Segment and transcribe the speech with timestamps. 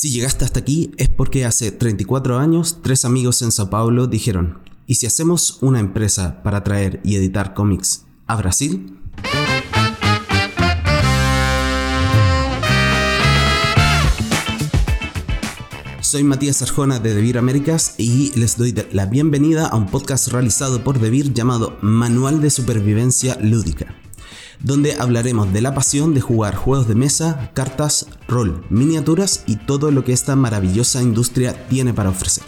[0.00, 4.60] Si llegaste hasta aquí es porque hace 34 años tres amigos en Sao Paulo dijeron,
[4.86, 8.96] ¿y si hacemos una empresa para traer y editar cómics a Brasil?
[16.00, 20.84] Soy Matías Arjona de Devir Américas y les doy la bienvenida a un podcast realizado
[20.84, 23.96] por Devir llamado Manual de Supervivencia Lúdica,
[24.60, 29.90] donde hablaremos de la pasión de jugar juegos de mesa, cartas, rol, miniaturas y todo
[29.90, 32.44] lo que esta maravillosa industria tiene para ofrecer.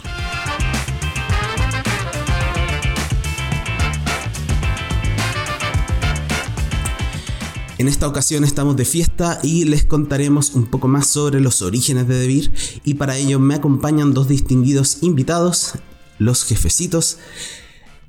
[7.81, 12.07] En esta ocasión estamos de fiesta y les contaremos un poco más sobre los orígenes
[12.07, 12.51] de Debir
[12.83, 15.73] y para ello me acompañan dos distinguidos invitados,
[16.19, 17.17] los jefecitos,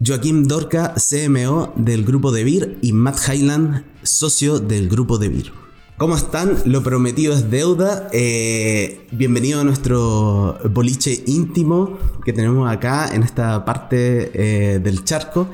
[0.05, 5.53] Joaquín Dorca, CMO del grupo Debir y Matt Highland, socio del grupo Debir.
[5.99, 6.57] ¿Cómo están?
[6.65, 8.09] Lo prometido es deuda.
[8.13, 15.49] Eh, bienvenido a nuestro boliche íntimo que tenemos acá en esta parte eh, del charco.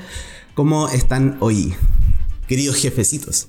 [0.55, 1.75] ¿Cómo están hoy,
[2.47, 3.49] queridos jefecitos?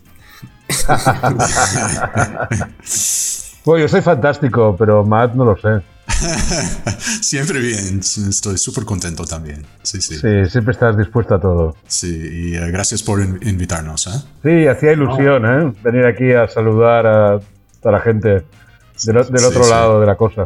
[3.66, 5.82] bueno, yo soy fantástico, pero Matt no lo sé.
[7.22, 9.66] siempre bien, estoy súper contento también.
[9.84, 10.16] Sí, sí.
[10.16, 11.76] Sí, siempre estás dispuesto a todo.
[11.88, 14.08] Sí, y eh, gracias por invitarnos.
[14.08, 14.22] ¿eh?
[14.44, 15.74] Sí, hacía ilusión ¿eh?
[15.84, 17.40] venir aquí a saludar a,
[17.84, 18.44] la gente
[19.06, 20.46] del, otro lado de la cosa.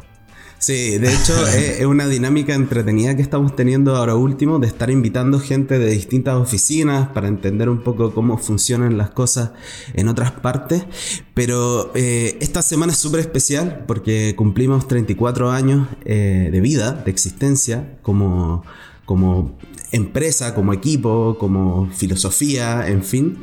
[0.64, 5.42] Sí, de hecho es, una dinámica entretenida que estamos teniendo ahora último de estar invitando
[5.42, 9.52] gente de distintas oficinas para entender un poco cómo funcionan las cosas
[9.94, 10.86] en otras partes.
[11.34, 17.12] Pero eh, esta semana es súper especial porque cumplimos 34 años eh, de vida, de
[17.12, 18.64] existencia como,
[19.04, 19.58] como
[19.92, 23.38] empresa, como equipo, como filosofía, en fin.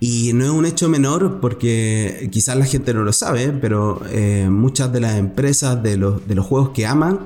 [0.00, 4.48] Y no es un hecho menor porque quizás la gente no lo sabe, pero eh,
[4.50, 7.20] muchas de las empresas de los, de los, juegos que aman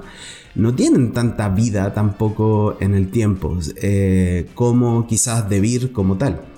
[0.54, 6.55] no tienen tanta vida tampoco en el tiempo eh, como quizás Debir como tal.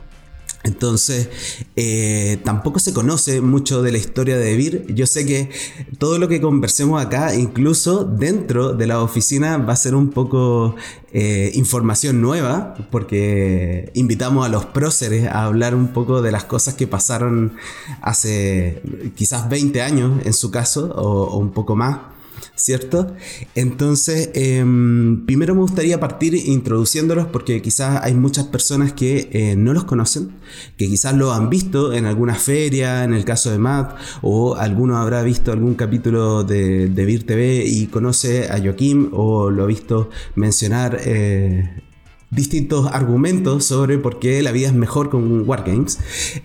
[0.68, 1.30] Entonces,
[1.76, 4.84] eh, tampoco se conoce mucho de la historia de Debir.
[4.94, 5.50] Yo sé que
[5.98, 10.76] todo lo que conversemos acá, incluso dentro de la oficina, va a ser un poco
[11.12, 16.74] eh, información nueva, porque invitamos a los próceres a hablar un poco de las cosas
[16.74, 17.54] que pasaron
[18.02, 18.82] hace
[19.16, 22.17] quizás 20 años en su caso, o un poco más.
[22.58, 23.14] ¿Cierto?
[23.54, 29.72] Entonces, em, primero me gustaría partir introduciéndolos porque quizás hay muchas personas que eh, no
[29.72, 30.32] los conocen,
[30.76, 34.98] que quizás lo han visto en alguna feria, en el caso de Matt, o alguno
[34.98, 39.66] habrá visto algún capítulo de, de Vir TV y conoce a Joaquín o lo ha
[39.66, 41.87] visto mencionar eh,
[42.30, 45.98] distintos argumentos sobre por qué la vida es mejor con Wargames.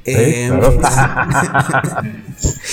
[0.05, 0.49] Eh,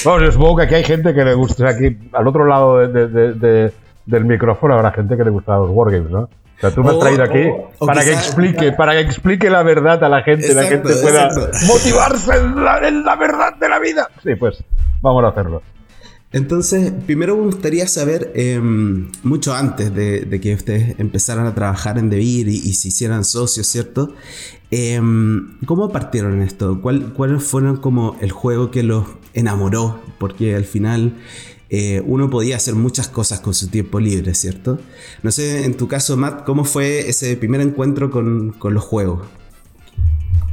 [0.04, 4.24] bueno, yo supongo que aquí hay gente que le gusta, aquí al otro lado del
[4.24, 6.20] micrófono habrá gente que le gusta los Wargames, ¿no?
[6.20, 7.48] O sea, tú me has traído aquí
[7.78, 11.30] para que explique, para que explique la verdad a la gente, la gente pueda
[11.66, 14.10] motivarse en la, en la verdad de la vida.
[14.22, 14.62] Sí, pues
[15.00, 15.62] vamos a hacerlo.
[16.32, 22.08] Entonces, primero me gustaría saber, em, mucho antes de, que ustedes empezaran a trabajar en
[22.08, 24.14] Debir y, se hicieran socios, ¿cierto?
[24.70, 26.80] Em, ¿Cómo partieron esto?
[26.80, 30.00] ¿Cuál, ¿Cuál fueron como el juego que los enamoró?
[30.20, 31.16] Porque al final
[31.68, 34.78] eh, uno podía hacer muchas cosas con su tiempo libre, ¿cierto?
[35.24, 39.26] No sé, en tu caso, Matt, ¿cómo fue ese primer encuentro con los juegos?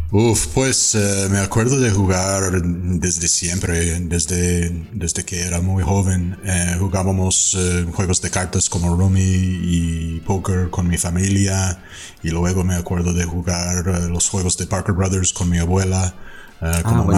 [0.10, 6.38] Uf, pues eh, me acuerdo de jugar desde siempre, desde, desde que era muy joven.
[6.46, 11.84] Eh, jugábamos eh, juegos de cartas como Rummy y Poker con mi familia.
[12.24, 16.16] Y luego me acuerdo de jugar los juegos de Parker Brothers con mi abuela.
[16.62, 17.12] Ah, como,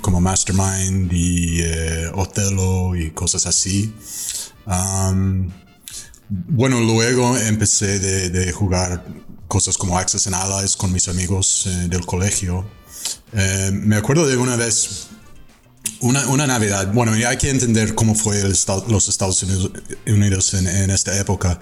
[0.00, 1.62] como, Mastermind y
[2.12, 3.94] Othello y cosas así.
[6.28, 9.04] bueno, luego empecé de, de jugar
[9.52, 12.64] cosas como Access and Allies con mis amigos eh, del colegio.
[13.34, 15.08] Eh, me acuerdo de una vez,
[16.00, 20.90] una, una, Navidad, bueno, y hay que entender cómo fue los Estados Unidos, en, en,
[20.90, 21.60] esta época,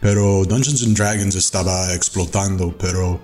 [0.00, 3.20] pero Dungeons and Dragons estaba explotando, pero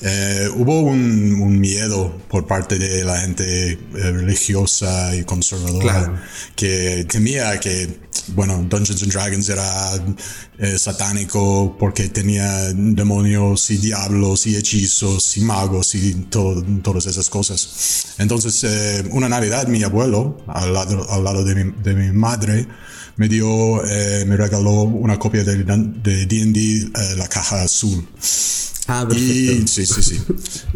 [0.00, 6.22] eh, hubo un, miedo por parte de la gente eh, religiosa y conservadora
[6.54, 9.66] que temía que, bueno, Dungeons and Dragons era
[10.58, 18.14] eh, satánico porque tenía demonios y diablos y hechizos y magos y todas esas cosas.
[18.18, 22.68] Entonces, una Navidad mi abuelo, al lado, al lado de, mi, de mi madre,
[23.18, 28.06] me dio, eh, me regaló una copia de D&D, la caja azul.
[28.86, 29.68] Ah, perfecto.
[29.68, 30.22] sí, sí, sí.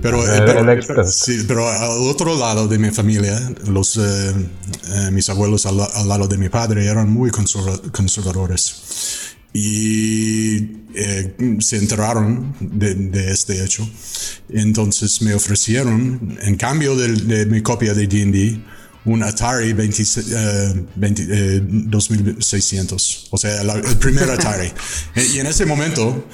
[0.02, 3.98] Pero, pero, sí, pero, al otro lado de mi familia, los,
[5.12, 10.56] mis abuelos al, al, lado de mi padre eran muy conservadores y
[10.94, 13.88] eh, se enteraron de, este hecho.
[14.48, 18.60] Entonces me ofrecieron, en cambio de, mi copia de D&D,
[19.04, 24.72] un Atari 20, 2600, o sea, el primer Atari.
[25.34, 26.24] y en ese momento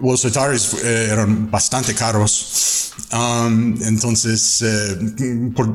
[0.00, 4.96] los Ataris eh, eran bastante caros, um, entonces eh,
[5.56, 5.74] por,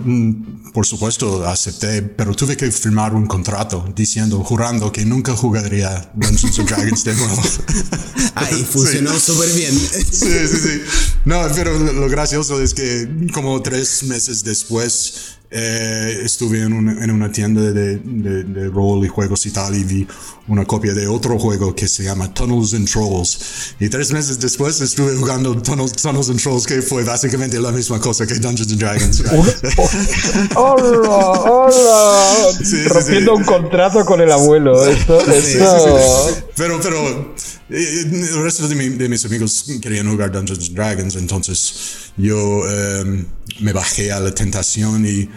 [0.74, 6.60] por, supuesto acepté, pero tuve que firmar un contrato diciendo, jurando que nunca jugaría Dungeons
[6.60, 7.42] and Dragons de nuevo.
[8.36, 9.74] Ahí funcionó súper bien.
[10.12, 10.82] sí, sí, sí.
[11.26, 17.10] No, pero lo gracioso es que como tres meses después eh, estuve en una, en
[17.10, 20.08] una tienda de, de, de, rol y juegos y tal y vi
[20.50, 23.76] una copia de otro juego que se llama Tunnels and Trolls.
[23.80, 28.00] Y tres meses después estuve jugando Tunnels, Tunnels and Trolls, que fue básicamente la misma
[28.00, 29.24] cosa que Dungeons and Dragons.
[30.56, 31.10] ¡Hola!
[31.10, 32.60] ¡Hola!
[32.90, 34.86] Rompiendo un contrato con el abuelo.
[34.86, 36.44] Esto, esto...
[36.56, 37.34] Pero, pero
[37.70, 41.74] el resto de, mis amigos querían jugar Dungeons and Dragons, entonces
[42.16, 43.26] yo em,
[43.60, 45.30] me bajé a la tentación y,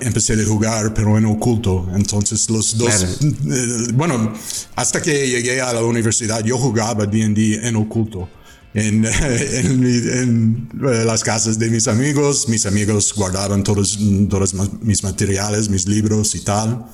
[0.00, 1.86] empecé a jugar, pero en oculto.
[1.94, 4.32] Entonces los dos, eh, bueno,
[4.74, 8.26] hasta que llegué a la universidad, yo jugaba D&D en oculto.
[8.72, 9.04] En,
[9.62, 13.98] en, las casas de mis amigos, mis amigos guardaban todos,
[14.30, 16.86] todos mis materiales, mis libros y tal.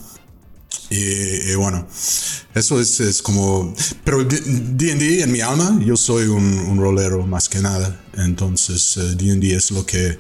[0.91, 1.87] Y, bueno,
[2.55, 3.75] eso es, es como...
[4.05, 8.01] Pero D&D en mi alma, yo soy un, un, rolero más que nada.
[8.17, 10.19] Entonces D&D eh, es lo que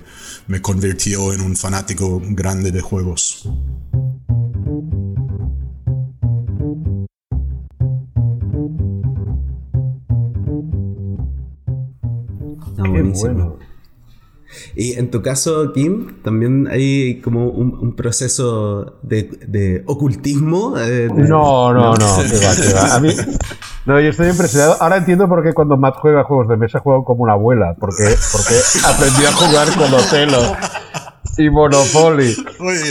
[0.49, 3.49] me convirtió en un fanático grande de juegos.
[12.77, 13.59] Qué bueno.
[14.75, 20.75] Y en tu caso, Kim, también hay como un, proceso de, ocultismo.
[20.79, 22.07] Eh, no, no, no,
[22.93, 23.11] A mí,
[23.87, 24.77] no, yo estoy impresionado.
[24.81, 28.05] Ahora entiendo por qué cuando Matt juega juegos de mesa juega como una abuela, porque,
[28.33, 28.55] porque
[28.85, 30.57] aprendió a jugar con Otelo
[31.39, 32.37] y Monopoly.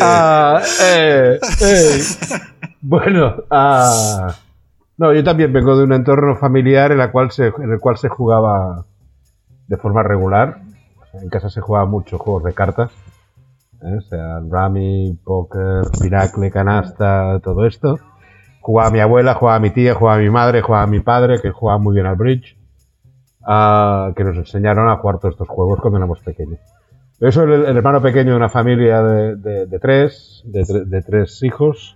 [0.01, 2.01] Ah, eh, eh.
[2.81, 4.35] Bueno, ah,
[4.97, 7.97] no, yo también vengo de un entorno familiar en, la cual se, en el cual
[7.97, 8.85] se jugaba
[9.67, 10.61] de forma regular
[11.21, 12.91] en casa se juega mucho juegos de cartas,
[13.81, 13.97] ¿eh?
[13.97, 17.99] o sea, Rami, Poker, Miracle, Canasta, todo esto.
[18.61, 21.93] Jugaba mi abuela, jugaba mi tía, jugaba mi madre, jugaba mi padre, que jugaba muy
[21.93, 22.57] bien al bridge,
[23.45, 26.59] ah, que nos enseñaron a jugar todos estos juegos cuando éramos pequeños.
[27.19, 31.95] Yo soy el, hermano pequeño de una familia de, tres, de, tres hijos,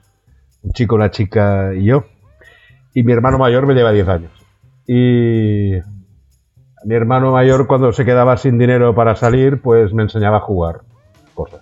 [0.63, 2.05] un chico, una chica y yo.
[2.93, 4.31] Y mi hermano mayor me lleva 10 años.
[4.87, 5.73] Y
[6.85, 10.81] mi hermano mayor cuando se quedaba sin dinero para salir, pues me enseñaba a jugar
[11.33, 11.61] cosas.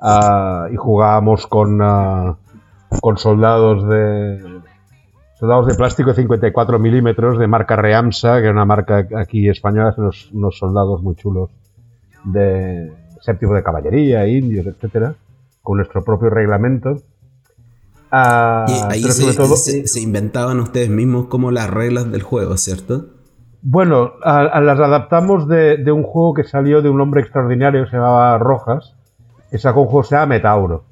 [0.00, 2.36] Ah, y jugábamos con, ah,
[3.00, 4.60] con soldados de
[5.38, 9.92] soldados de plástico de 54 milímetros de marca Reamsa, que es una marca aquí española,
[9.96, 11.50] unos, unos soldados muy chulos
[12.24, 15.14] de séptimo de caballería, indios, etcétera,
[15.62, 17.02] con nuestro propio reglamento.
[18.12, 23.06] Ah, y ahí se, se inventaban ustedes mismos como las reglas del juego, ¿cierto?
[23.64, 28.36] Bueno, las adaptamos de, un juego que salió de un hombre extraordinario que se llamaba
[28.36, 28.96] Rojas,
[29.52, 30.84] que sacó un juego se llama Metauro.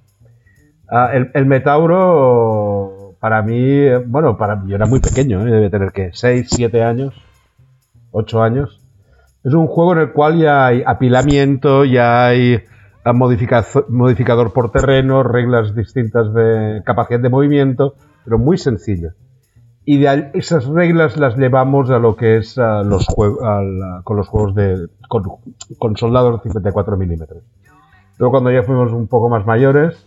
[0.89, 5.51] Ah, el, Metauro, para mí, bueno, para yo era muy pequeño, ¿eh?
[5.51, 7.21] debe tener que 6, 7 años,
[8.13, 8.81] 8 años.
[9.43, 12.63] Es un juego en el cual ya hay apilamiento, ya hay
[13.89, 19.11] modificador por terreno, reglas distintas de capacidad de movimiento, pero muy sencillo
[19.91, 24.87] y de esas reglas las llevamos a lo que es los con los juegos de
[25.09, 27.43] con, soldados de 54 milímetros.
[28.17, 30.07] Luego cuando ya fuimos un poco más mayores,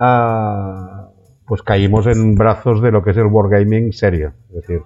[0.00, 1.10] ah,
[1.46, 4.32] pues caímos en brazos de lo que es el wargaming serio.
[4.48, 4.80] Es decir,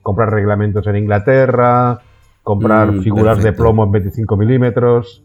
[0.00, 2.02] comprar reglamentos en Inglaterra,
[2.44, 5.24] comprar mm, figuras de plomo en 25 milímetros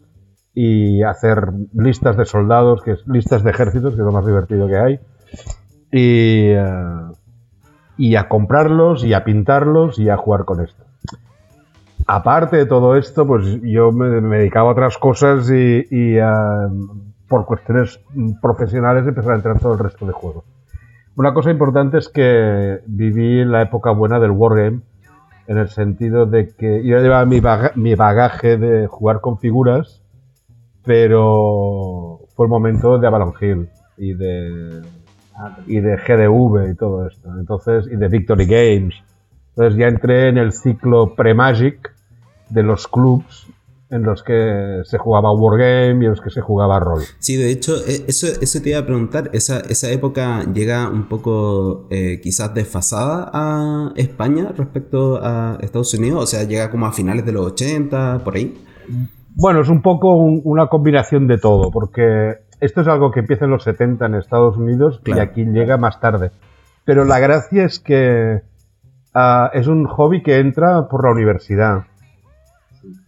[0.52, 4.66] y hacer listas de soldados, que es listas de ejércitos, que es lo más divertido
[4.66, 5.00] que hay.
[5.92, 7.12] Y, ah,
[7.98, 10.84] y a comprarlos y a pintarlos y a jugar con esto.
[12.06, 16.16] Aparte de todo esto, pues yo me, dedicaba a otras cosas y,
[17.28, 18.00] por cuestiones
[18.40, 20.44] profesionales empecé a entrar todo el resto de juegos.
[21.16, 24.80] Una cosa importante es que viví la época buena del Wargame,
[25.48, 27.42] en el sentido de que yo llevaba mi,
[27.74, 30.02] mi bagaje de jugar con figuras,
[30.84, 34.82] pero fue el momento de Avalon Hill y de
[35.66, 37.28] y de GDV y todo esto.
[37.38, 38.94] Entonces, y de Victory Games.
[39.50, 41.92] Entonces ya entré en el ciclo pre-Magic
[42.50, 43.48] de los clubs
[43.90, 47.02] en los que se jugaba Wargame y en los que se jugaba rol.
[47.18, 51.08] Sí, de hecho, e, eso, eso te iba a preguntar, esa, esa época llega un
[51.08, 56.92] poco eh, quizás desfasada a España respecto a Estados Unidos, o sea, llega como a
[56.92, 58.62] finales de los 80, por ahí.
[59.34, 63.52] Bueno, es un poco una combinación de todo, porque esto es algo que empieza en
[63.52, 66.30] los 70 en Estados Unidos y aquí llega más tarde.
[66.84, 68.42] Pero la gracia es que
[69.14, 71.84] ah, es un hobby que entra por la universidad.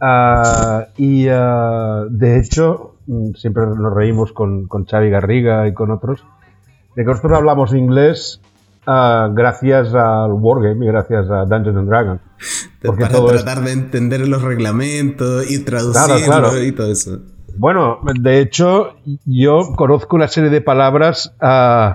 [0.00, 5.90] Ah, y ah, de hecho, mm, siempre nos reímos con, con Xavi Garriga y con
[5.90, 6.24] otros,
[6.94, 8.40] de que nosotros hablamos inglés
[8.86, 12.20] gracias al Wargame y gracias a Dungeons and Dragons.
[12.82, 17.20] Porque para tratar de entender los reglamentos y traducirlo y todo eso.
[17.60, 18.94] Bueno, de hecho,
[19.26, 21.92] yo conozco una serie de palabras uh,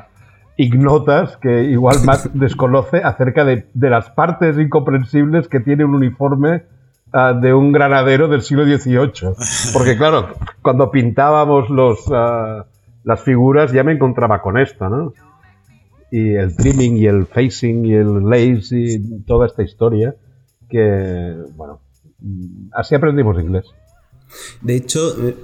[0.58, 6.66] ignotas que igual Matt desconoce acerca de, las partes incomprensibles que tiene un uniforme
[7.12, 9.34] ah, de un granadero del siglo XVIII.
[9.74, 12.68] Porque claro, cuando pintábamos los, ah,
[13.04, 15.14] las figuras ya me encontraba con esto, ¿no?
[16.12, 20.14] Y el trimming y el facing y el lace y toda esta historia
[20.70, 21.80] que, bueno,
[22.72, 23.66] así aprendimos inglés.
[24.62, 25.36] De hecho, eh,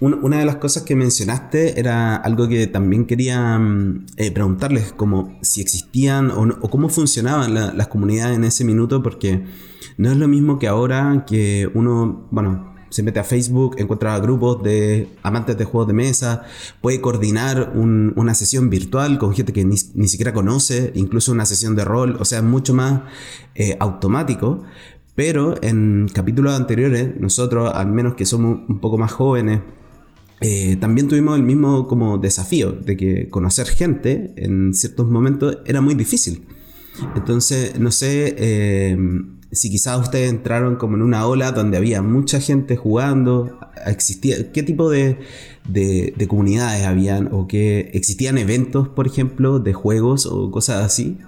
[0.00, 5.38] una de las cosas que mencionaste era algo que también quería mm, eh, preguntarles, como
[5.40, 9.44] si existían o, cómo funcionaban las comunidades en ese minuto, porque
[9.96, 14.62] no es lo mismo que ahora que uno, bueno, se mete a Facebook, encuentra grupos
[14.62, 16.44] de amantes de juegos de mesa,
[16.80, 21.84] puede coordinar una sesión virtual con gente que ni, siquiera conoce, incluso una sesión de
[21.84, 23.02] rol, o sea, mucho más
[23.54, 24.62] eh, automático.
[25.14, 29.60] Pero en capítulos anteriores, nosotros, al menos que somos un poco más jóvenes,
[30.40, 35.80] eh, también tuvimos el mismo como desafío de que conocer gente en ciertos momentos era
[35.80, 36.46] muy difícil.
[37.14, 38.96] Entonces, no sé eh,
[39.52, 44.62] si quizás ustedes entraron como en una ola donde había mucha gente jugando, existía, ¿qué
[44.62, 45.18] tipo de,
[45.68, 51.18] de, comunidades habían o que existían eventos, por ejemplo, de juegos o cosas así?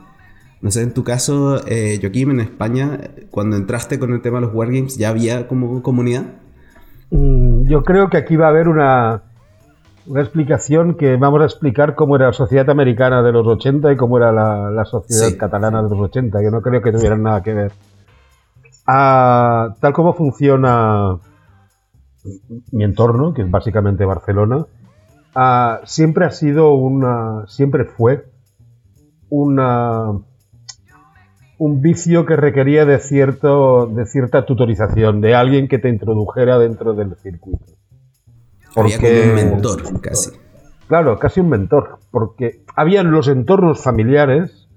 [0.61, 4.47] No sé, en tu caso, eh, Joaquín, en España, cuando entraste con el tema de
[4.47, 6.35] los Wargames, ¿ya había como comunidad?
[7.11, 9.23] Mm, yo creo que aquí va a haber una,
[10.07, 13.97] una explicación que vamos a explicar cómo era la sociedad americana de los 80 y
[13.97, 17.55] cómo era la, sociedad catalana de los 80, que no creo que tuvieran nada que
[17.55, 17.73] ver.
[18.87, 21.19] Ah, tal como funciona
[22.73, 24.67] mi entorno, que es básicamente Barcelona,
[25.35, 28.31] ah, siempre ha sido una, siempre fue
[29.29, 30.13] una,
[31.59, 36.95] un vicio que requería de, cierto, de cierta tutorización, de alguien que te introdujera dentro
[36.95, 37.65] del circuito.
[38.75, 40.31] Porque, un mentor, casi.
[40.87, 44.69] Claro, casi un mentor, porque habían los entornos familiares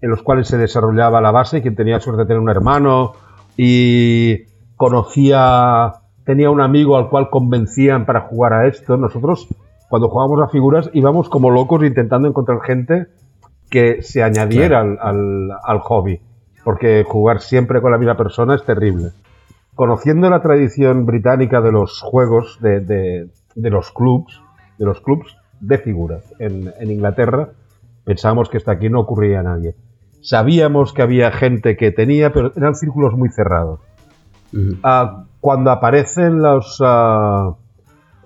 [0.00, 3.12] en los cuales se desarrollaba la base, quien tenía suerte de tener un hermano
[3.56, 4.46] y
[4.76, 5.92] conocía,
[6.24, 8.96] tenía un amigo al cual convencían para jugar a esto.
[8.96, 9.48] Nosotros,
[9.90, 13.08] cuando jugábamos a figuras, íbamos como locos intentando encontrar gente
[13.70, 16.20] que se añadiera al, hobby,
[16.64, 19.10] porque jugar siempre con la misma persona es terrible.
[19.74, 24.42] Conociendo la tradición británica de los juegos, de, los clubs,
[24.78, 27.50] de los clubs de figuras en, Inglaterra,
[28.04, 29.76] pensábamos que hasta aquí no ocurría a nadie.
[30.20, 33.80] Sabíamos que había gente que tenía, pero eran círculos muy cerrados.
[34.82, 37.54] Ah, cuando aparecen los, ah,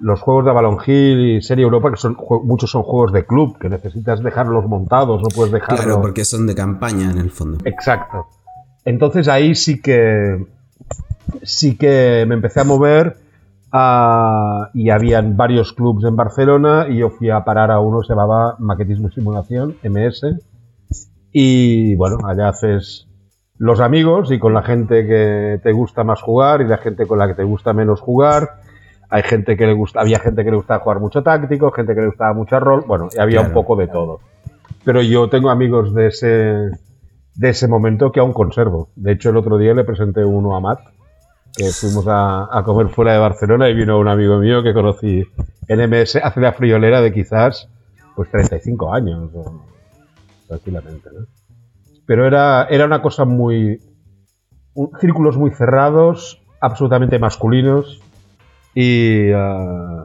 [0.00, 3.58] los juegos de Avalon Hill y Serie Europa, que son muchos son juegos de club,
[3.58, 5.84] que necesitas dejarlos montados, no puedes dejarlos.
[5.84, 7.58] Claro, porque son de campaña en el fondo.
[7.64, 8.26] Exacto.
[8.84, 10.46] Entonces ahí sí que
[11.42, 13.16] sí que me empecé a mover
[14.74, 18.56] y habían varios clubs en Barcelona y yo fui a parar a uno, se llamaba
[18.58, 20.22] Maquetismo y Simulación, MS.
[21.32, 23.08] Y bueno, allá haces
[23.58, 27.18] los amigos y con la gente que te gusta más jugar y la gente con
[27.18, 28.63] la que te gusta menos jugar
[29.14, 32.00] hay gente que le gusta, había gente que le gustaba jugar mucho táctico, gente que
[32.00, 34.18] le gustaba mucho rol, bueno, había un poco de todo.
[34.85, 36.26] Pero yo tengo amigos de ese,
[37.37, 38.88] de ese momento que aún conservo.
[38.97, 40.80] De hecho, el otro día le presenté uno a Matt,
[41.56, 45.23] que fuimos a, comer fuera de Barcelona y vino un amigo mío que conocí
[45.68, 47.68] en MS hace la friolera de quizás
[48.16, 49.30] pues 35 años,
[50.49, 51.25] tranquilamente, ¿no?
[52.04, 53.78] Pero era, era una cosa muy...
[55.00, 58.00] círculos muy cerrados, absolutamente masculinos,
[58.75, 60.04] y, uh,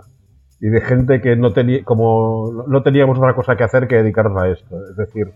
[0.59, 4.41] y de gente que no tenía, como no teníamos otra cosa que hacer que dedicarnos
[4.41, 4.77] a esto.
[4.89, 5.31] Es decir,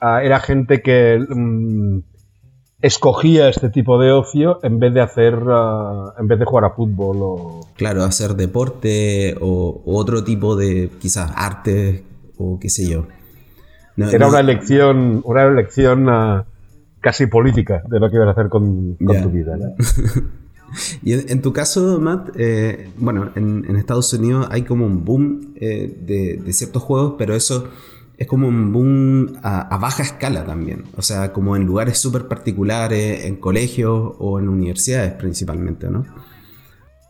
[0.00, 1.98] uh, era gente que mm,
[2.82, 6.70] escogía este tipo de ocio en vez de hacer, uh, en vez de jugar a
[6.70, 7.60] fútbol o...
[7.76, 12.04] Claro, hacer deporte o, otro tipo de quizás arte
[12.36, 13.06] o qué sé yo.
[13.96, 16.46] Era una elección, una elección ah,
[17.00, 19.54] casi política de lo que ibas a hacer con, tu vida.
[21.02, 25.96] y en, tu caso, Matt, eh, bueno, en, Estados Unidos hay como un boom eh,
[26.00, 27.68] de, ciertos juegos, pero eso
[28.16, 30.84] es como un boom a, baja escala también.
[30.96, 36.04] O sea, como en lugares súper particulares, en colegios o en universidades principalmente, ¿no?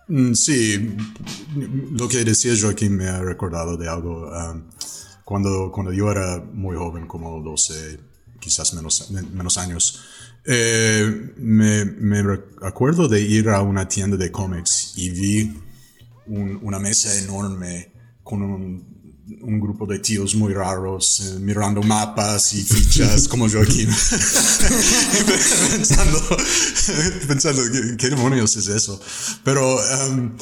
[0.09, 0.97] Mm, sí,
[1.92, 4.31] lo que decía Joaquín me ha recordado de algo.
[4.31, 4.62] Um,
[5.25, 8.00] cuando, cuando yo era muy joven, como 12,
[8.40, 10.02] quizás menos, menos años,
[10.44, 15.56] eh, me, me, acuerdo de ir a una tienda de cómics y vi
[16.26, 22.62] una mesa enorme con un, un, grupo de tíos muy raros eh, mirando mapas y
[22.62, 23.88] fichas como Joaquín.
[25.70, 26.20] pensando,
[27.28, 27.62] pensando
[27.99, 29.00] ¿qué, demonios es eso?
[29.44, 29.76] Pero...
[30.08, 30.37] Um,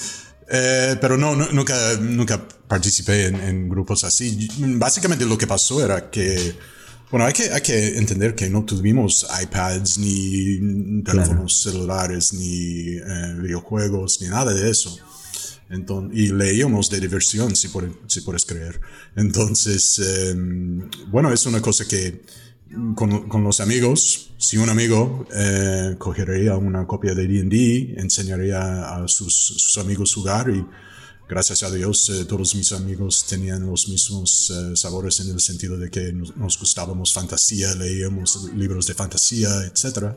[0.52, 4.48] eh, pero no, nunca, nunca participé en, grupos así.
[4.58, 6.56] Básicamente lo que pasó era que,
[7.10, 13.34] bueno, hay que, hay que entender que no tuvimos iPads, ni teléfonos celulares, ni eh,
[13.40, 14.96] videojuegos, ni nada de eso.
[15.70, 17.68] Entonces, y leíamos de diversión, si,
[18.06, 18.80] si puedes creer.
[19.16, 22.22] Entonces, em, bueno, es una cosa que
[22.94, 29.08] con, con, los amigos, si un amigo eh, cogería una copia de D&D, enseñaría a
[29.08, 30.64] sus, sus, amigos jugar y
[31.30, 35.78] gracias a Dios eh, todos mis amigos tenían los mismos eh, sabores en el sentido
[35.78, 40.12] de que nos, gustábamos fantasía, leíamos libros de fantasía, etc.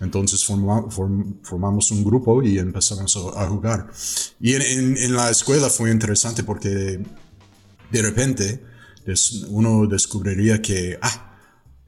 [0.00, 3.90] Entonces formamos un grupo y empezamos a, jugar.
[4.40, 6.98] Y en, en, la escuela fue interesante porque
[7.90, 8.64] de repente
[9.48, 11.27] uno descubriría que, ah,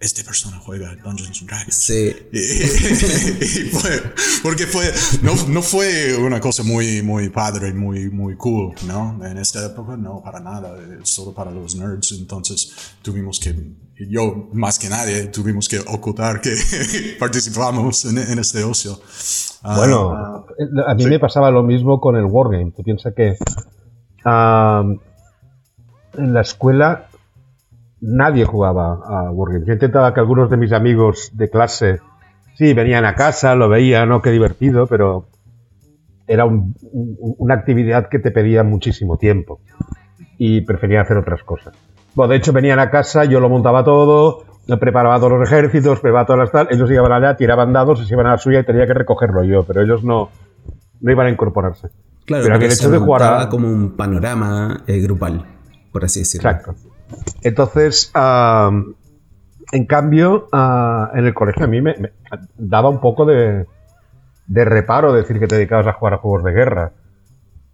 [0.00, 1.75] esta persona juega Dungeons and Dragons.
[1.75, 2.16] Sí.
[4.42, 4.90] porque fue,
[5.23, 9.23] no, no, fue una cosa muy, muy padre, muy, muy cool, ¿no?
[9.25, 12.12] En esta época no, para nada, solo para los nerds.
[12.12, 13.54] Entonces tuvimos que,
[14.09, 16.57] yo más que nadie, tuvimos que ocultar que
[17.19, 18.99] participamos en, en, este ocio.
[19.62, 20.47] Ah, bueno,
[20.87, 22.71] a mí me pasaba lo mismo con el Wargame.
[22.71, 23.37] Tú piensas que
[24.25, 24.83] ah,
[26.14, 27.09] en la escuela
[28.00, 29.66] nadie jugaba a Wargames.
[29.66, 32.00] Yo intentaba que algunos de mis amigos de clase,
[32.54, 34.23] sí, venían a casa, lo veían, ¿no?
[34.23, 35.26] Qué divertido, pero
[36.26, 39.60] era una actividad que te pedía muchísimo tiempo
[40.39, 41.75] y prefería hacer otras cosas.
[42.15, 44.45] Bueno, de hecho venían a casa, yo lo montaba todo,
[44.78, 48.26] preparaba todos los ejércitos, preparaba todas las tal, ellos iban allá, tiraban dados, se iban
[48.26, 50.30] a la suya y tenía que recogerlo yo, pero ellos no,
[51.00, 51.89] no iban a incorporarse.
[52.25, 55.45] Claro, pero el hecho de jugar como un panorama eh, grupal,
[55.93, 56.50] por así decirlo.
[56.50, 56.89] Exacto.
[57.42, 60.49] Entonces, en cambio,
[61.14, 61.94] en el colegio a mí me,
[62.56, 63.66] daba un poco de,
[64.49, 66.92] reparo decir que te dedicabas a jugar a juegos de guerra.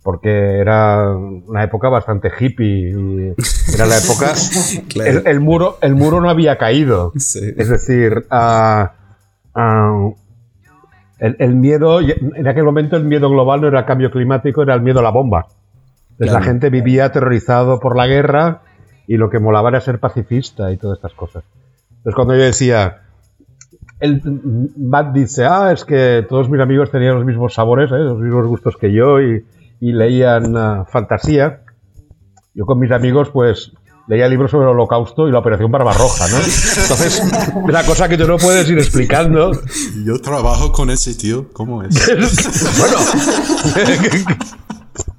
[0.02, 2.90] Porque era una época bastante hippie.
[2.90, 3.34] Y
[3.74, 4.34] era la época.
[5.24, 7.12] el, muro, el muro no había caído.
[7.16, 8.24] Es decir,
[11.18, 12.00] el, miedo.
[12.00, 15.02] En aquel momento, el miedo global no era el cambio climático, era el miedo a
[15.02, 15.48] la bomba.
[16.18, 18.62] La gente vivía aterrorizado por la guerra
[19.06, 21.44] y lo que molaba era ser pacifista y todas estas cosas.
[21.90, 23.02] Entonces cuando yo decía,
[24.00, 24.22] el
[24.76, 27.98] Matt dice, ah, es que todos mis amigos tenían los mismos sabores, ¿eh?
[27.98, 29.44] los mismos gustos que yo y,
[29.80, 31.62] leían ah, fantasía.
[32.54, 33.72] Yo con mis amigos, pues,
[34.08, 36.36] leía libros sobre el holocausto y la operación Barbarroja, ¿no?
[36.36, 37.22] Entonces,
[37.68, 39.52] la cosa que tú no puedes ir explicando.
[40.04, 41.94] Yo trabajo con ese tío, ¿cómo es?
[42.78, 42.96] bueno,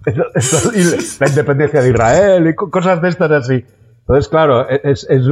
[1.19, 3.65] la independencia de Israel y cosas de estas así.
[4.07, 5.27] Entonces, claro, e, es, es,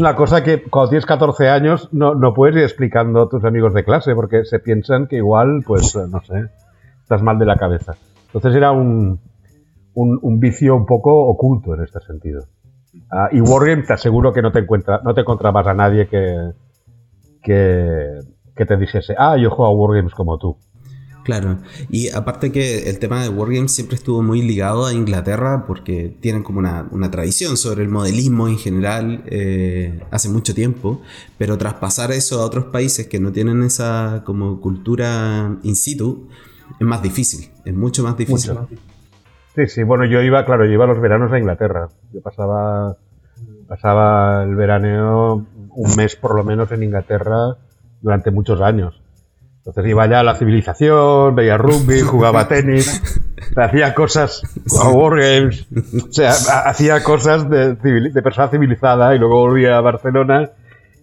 [0.00, 3.72] una cosa que cuando tienes 14 años no, no, puedes ir explicando a tus amigos
[3.72, 6.48] de clase porque se piensan que igual, pues, no sé,
[7.00, 7.94] estás mal de la cabeza.
[8.26, 9.20] Entonces era un,
[9.94, 12.46] un, vicio un poco oculto en este sentido.
[13.12, 16.50] Ah, y Wargame te aseguro que no te, encuentra, no te encontrabas a nadie que,
[17.44, 18.18] que,
[18.56, 20.56] que te dijese, ah, yo juego a Wargames como tú.
[21.28, 21.58] Claro,
[21.90, 26.42] y aparte que el tema de Wargames siempre estuvo muy ligado a Inglaterra porque tienen
[26.42, 31.02] como una, tradición sobre el modelismo en general eh, hace mucho tiempo,
[31.36, 36.28] pero traspasar eso a otros países que no tienen esa como cultura in situ
[36.80, 38.56] es más difícil, es mucho más difícil.
[39.54, 42.96] Sí, sí, bueno, yo iba, claro, yo iba los veranos a Inglaterra, yo pasaba,
[43.68, 47.58] pasaba el veraneo un mes por lo menos en Inglaterra
[48.00, 48.98] durante muchos años.
[49.68, 53.02] Entonces iba ya a la civilización, veía rugby, jugaba tenis,
[53.54, 55.66] hacía cosas, jugaba wargames,
[56.08, 56.30] o sea,
[56.64, 57.76] hacía cosas de,
[58.22, 60.52] persona civilizada y luego volvía a Barcelona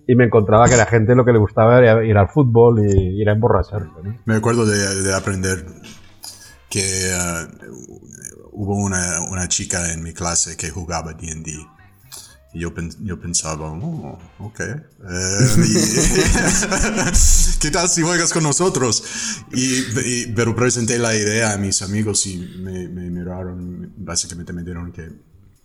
[0.08, 3.21] y me encontraba que la gente lo que le gustaba era ir al fútbol y
[3.21, 3.88] ir a emborracharse.
[4.25, 5.63] Me acuerdo de, aprender
[6.67, 11.75] que uh, hubo una, una, chica en mi clase que jugaba D&D
[12.56, 14.62] Y yo, yo pensaba, oh, ok.
[14.62, 14.80] Eh,
[17.60, 19.04] ¿Qué tal si juegas con nosotros?
[19.52, 24.94] Y, pero presenté la idea a mis amigos y me, me miraron, básicamente me dijeron
[24.94, 25.12] que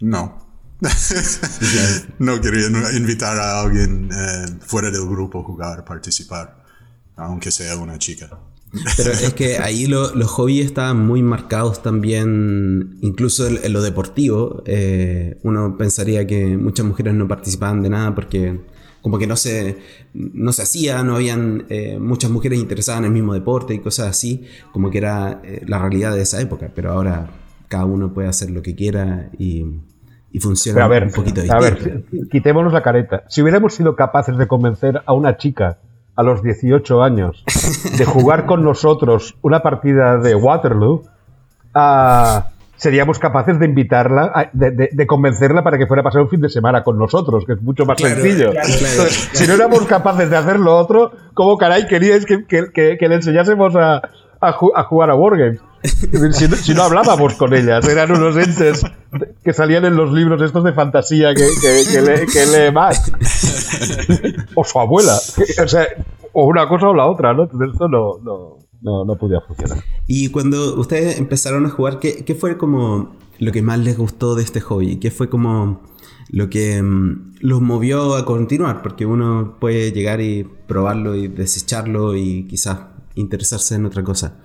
[0.00, 0.50] no.
[2.18, 6.64] no quería invitar a alguien eh, fuera del grupo a jugar, participar,
[7.14, 8.36] aunque sea una chica.
[8.96, 14.62] Pero es que ahí los hobbies estaban muy marcados también, incluso en, lo deportivo.
[14.66, 18.60] Eh, uno pensaría que muchas mujeres no participaban de nada porque
[19.02, 19.78] como que no se,
[20.12, 24.08] no se hacía, no habían eh, muchas mujeres interesadas en el mismo deporte y cosas
[24.08, 26.70] así, como que era eh, la realidad de esa época.
[26.74, 27.28] Pero ahora
[27.68, 29.64] cada uno puede hacer lo que quiera y,
[30.38, 31.54] funciona un poquito distinto.
[31.54, 33.24] A ver, quitémonos la careta.
[33.28, 35.78] Si hubiéramos sido capaces de convencer a una chica
[36.20, 37.42] a los 18 años
[37.96, 41.04] de jugar con nosotros una partida de Waterloo,
[41.74, 46.50] ah, seríamos capaces de invitarla, de, convencerla para que fuera a pasar un fin de
[46.50, 48.52] semana con nosotros, que es mucho más sencillo.
[49.32, 53.74] si no éramos capaces de hacer lo otro, ¿cómo caray queríais que, que, le enseñásemos
[53.76, 54.02] a,
[54.42, 55.60] a, jugar a Wargames?
[56.62, 58.82] Si no, hablábamos con ellas, eran unos entes
[59.42, 63.10] que salían en los libros estos de fantasía que, que, lee, más.
[64.54, 65.14] O su abuela.
[65.14, 65.86] O sea,
[66.32, 67.44] o una cosa o la otra, ¿no?
[67.44, 68.18] Entonces esto no,
[68.82, 69.82] no, no, podía funcionar.
[70.06, 74.34] Y cuando ustedes empezaron a jugar, ¿qué, ¿qué, fue como lo que más les gustó
[74.34, 74.98] de este hobby?
[74.98, 75.82] ¿Qué fue como
[76.30, 78.82] lo que mm, los movió a continuar?
[78.82, 82.80] Porque uno puede llegar y probarlo y desecharlo y quizás
[83.14, 84.36] interesarse en otra cosa.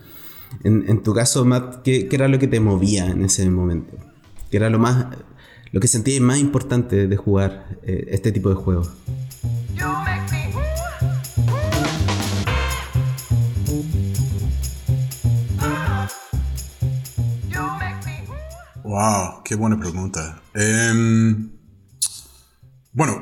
[0.64, 3.98] En, tu caso, Matt, ¿qué, era lo que te movía en ese momento?
[4.50, 5.08] ¿Qué era lo más,
[5.72, 8.92] lo que sentías más importante de jugar eh, este tipo de juegos?
[18.84, 20.42] Wow, qué buena pregunta.
[20.54, 21.52] Em,
[22.94, 23.22] bueno,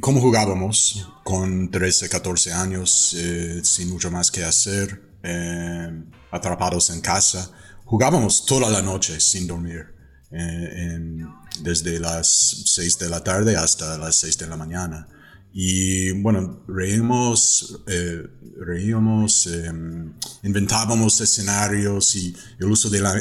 [0.00, 5.18] ¿cómo jugábamos con 13, 14 años eh, sin mucho más que hacer?
[5.22, 7.50] Eh, atrapados en casa.
[7.84, 9.86] Jugábamos toda la noche sin dormir,
[10.30, 11.24] eh,
[11.60, 12.28] desde las
[12.66, 15.08] 6 de la tarde hasta las 6 de la mañana.
[15.52, 18.22] Y bueno, reímos, eh,
[18.58, 20.12] reíamos, em,
[20.42, 23.14] inventábamos escenarios y el uso de la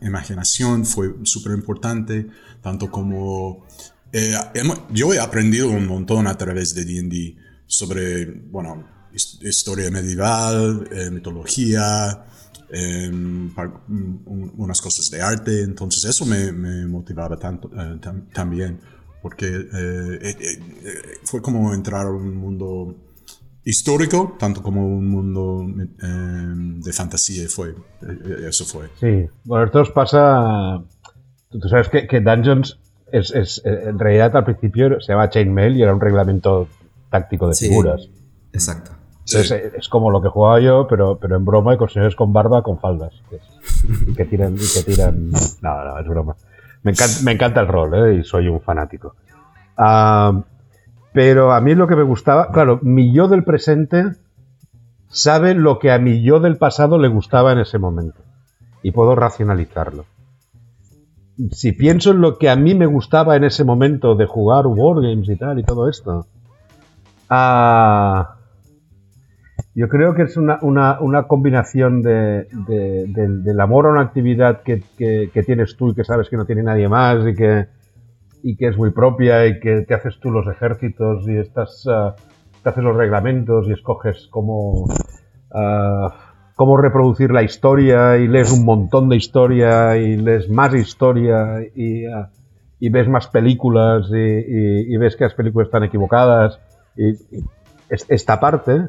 [0.00, 2.26] imaginación fue súper importante,
[2.60, 3.66] tanto como...
[4.90, 12.24] yo he aprendido un montón a través de D&D sobre, bueno, historia medieval, eh, mitología,
[12.70, 13.50] em,
[14.56, 16.52] unas cosas de arte, entonces eso me,
[16.86, 17.98] motivaba tanto eh,
[18.32, 18.80] también,
[19.20, 20.58] porque eh,
[21.24, 22.96] fue como entrar a un mundo
[23.64, 25.66] histórico, tanto como un mundo
[26.02, 27.74] em, de fantasía, fue,
[28.48, 28.88] eso fue.
[28.98, 30.82] Sí, bueno, esto os pasa,
[31.50, 32.78] tú sabes que, que Dungeons
[33.12, 36.68] es, es, en realidad al principio se llama Chainmail y era un reglamento
[37.10, 38.08] táctico de figuras.
[38.52, 39.01] Exacto.
[39.24, 42.62] Es, como lo que jugaba yo, pero, pero en broma y con señores con barba
[42.62, 43.12] con faldas.
[44.06, 45.30] y que tiran, que tiran.
[45.60, 46.36] No, no, es broma.
[46.82, 48.14] Me encanta, me encanta el rol, ¿eh?
[48.16, 49.14] y soy un fanático.
[49.76, 50.42] Ah,
[51.12, 54.12] pero a mí lo que me gustaba, claro, mi yo del presente
[55.08, 58.20] sabe lo que a mi yo del pasado le gustaba en ese momento.
[58.82, 60.06] Y puedo racionalizarlo.
[61.52, 65.28] Si pienso en lo que a mí me gustaba en ese momento de jugar Wargames
[65.28, 66.26] y tal y todo esto.
[67.28, 68.36] Ah,
[69.74, 75.42] yo creo que es una, una, combinación de, del amor a una actividad que, que,
[75.44, 77.68] tienes tú y que sabes que no tiene nadie más y que,
[78.42, 82.12] y que es muy propia y que te haces tú los ejércitos y estás, uh,
[82.62, 86.08] te haces los reglamentos y escoges cómo, uh,
[86.54, 92.06] cómo reproducir la historia y lees un montón de historia y lees más historia y,
[92.06, 92.26] uh,
[92.78, 96.60] y ves más películas y, ves que las películas están equivocadas.
[96.94, 97.14] Y,
[97.88, 98.88] esta parte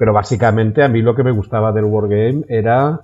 [0.00, 3.02] pero básicamente a mí lo que me gustaba del Wargame era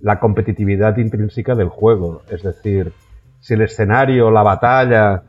[0.00, 2.22] la competitividad intrínseca del juego.
[2.28, 2.92] Es decir,
[3.38, 5.22] si el escenario, la batalla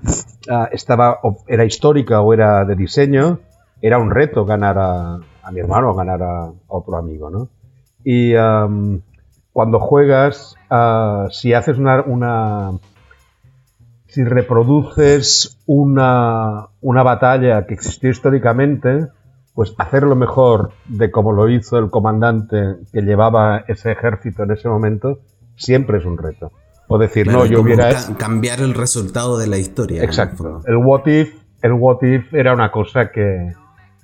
[0.50, 3.38] ah, estaba, era histórica o era de diseño,
[3.84, 5.20] era un reto ganar a,
[5.52, 7.50] mi hermano o ganar a, otro amigo, ¿no?
[8.04, 8.34] Y
[9.54, 12.72] cuando juegas, ah, si haces una,
[14.08, 19.10] si reproduces una, una batalla que existió históricamente,
[19.56, 24.68] pues hacerlo mejor de como lo hizo el comandante que llevaba ese ejército en ese
[24.68, 25.20] momento,
[25.56, 26.52] siempre es un reto.
[26.88, 27.89] O decir, no, yo hubiera...
[28.18, 30.04] cambiar el resultado de la historia.
[30.04, 30.62] Exacto.
[30.68, 33.54] El what if, el what if era una cosa que,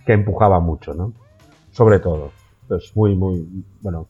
[0.06, 1.14] que empujaba mucho, ¿no?
[1.72, 2.32] Sobre todo.
[2.70, 3.66] Es muy, muy...
[3.82, 4.08] Bueno,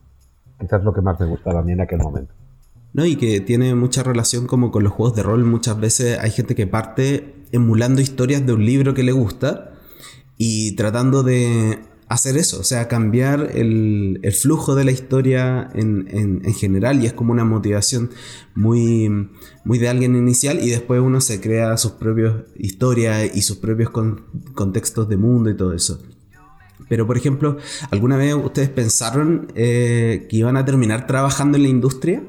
[0.59, 2.33] quizás lo que más me gustaba a mí en aquel momento.
[2.93, 3.03] ¿no?
[3.03, 5.43] Y que tiene mucha relación como con los juegos de rol.
[5.43, 9.70] Muchas veces hay gente que parte emulando historias de un libro que le gusta
[10.43, 11.77] y tratando de
[12.07, 17.31] hacer eso, o sea, cambiar el, flujo de la historia en, general y es como
[17.31, 18.09] una motivación
[18.55, 19.29] muy,
[19.63, 23.91] muy de alguien inicial y después uno se crea sus propias historias y sus propios
[24.55, 26.01] contextos de mundo y todo eso.
[26.89, 27.57] Pero por ejemplo,
[27.91, 32.23] ¿alguna vez ustedes pensaron eh, que iban a terminar trabajando en la industria?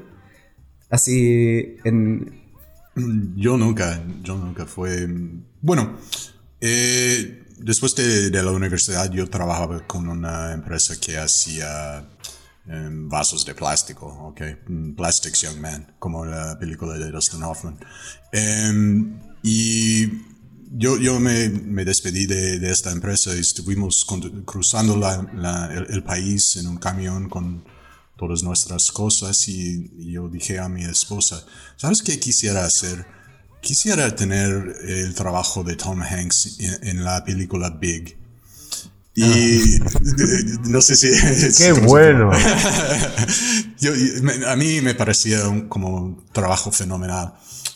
[0.90, 2.42] Así en...
[3.36, 5.08] Yo nunca, yo nunca fue...
[5.62, 5.96] Bueno,
[6.60, 12.08] eh, después de, la universidad yo trabajaba con una empresa que hacía
[12.66, 17.78] em, vasos de plástico, ok, mm, Plastics Young Man, como la película de Dustin Hoffman.
[18.32, 20.06] Em, y
[20.74, 24.06] yo, yo me, me despedí de, de, esta empresa y estuvimos
[24.46, 27.64] cruzando la, el, país en un camión con
[28.16, 31.44] todas nuestras cosas y, y yo dije a mi esposa,
[31.76, 33.04] ¿sabes qué quisiera hacer?
[33.62, 38.16] Quisiera tener el trabajo de Tom Hanks en, la película Big.
[39.14, 39.86] Y ah.
[40.64, 41.08] no sé si...
[41.58, 42.32] ¡Qué bueno!
[44.48, 47.34] a mí me parecía como un trabajo fenomenal.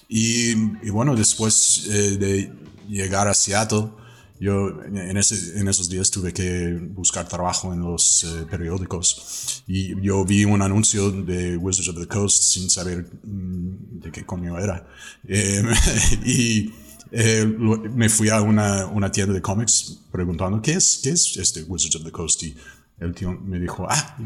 [0.09, 0.55] Y,
[0.90, 2.53] bueno, después eh, de
[2.88, 3.90] llegar a Seattle,
[4.38, 10.01] yo en, ese, en, esos días tuve que buscar trabajo en los eh, periódicos y
[10.03, 14.59] yo vi un anuncio de Wizards of the Coast sin saber mm, de qué coño
[14.59, 14.87] era.
[15.27, 15.62] Eh,
[16.25, 16.72] y
[17.12, 21.62] eh, me fui a una, una, tienda de cómics preguntando qué es, qué es este
[21.62, 22.55] Wizards of the Coast y
[22.99, 24.16] el tío me dijo, ah,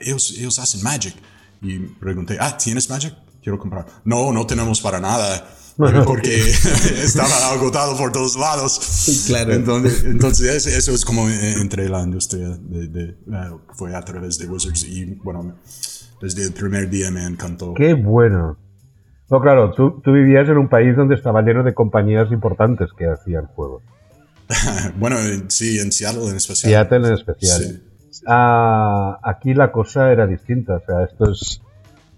[0.00, 1.14] ellos, ellos hacen Magic.
[1.60, 3.14] Y pregunté, ah, ¿tienes Magic?
[3.42, 3.86] Quiero comprar.
[4.04, 5.48] No, no tenemos para nada
[6.06, 6.50] porque
[7.02, 9.24] estaba agotado por todos lados.
[9.26, 9.52] Claro.
[9.52, 13.16] Entonces, eso es como eh, entre la industria, de, eh,
[13.74, 15.56] fue a través de Wizards y bueno,
[16.20, 17.74] desde el primer día me encantó.
[17.74, 18.58] Qué bueno.
[19.30, 23.06] No, claro, tú, tú vivías en un país donde estaba lleno de compañías importantes que
[23.06, 23.82] hacían juegos.
[24.96, 25.16] bueno,
[25.48, 26.70] sí, en Seattle en especial.
[26.70, 27.82] Seattle en especial.
[28.26, 31.62] Ah, aquí la cosa era distinta, o sea, esto es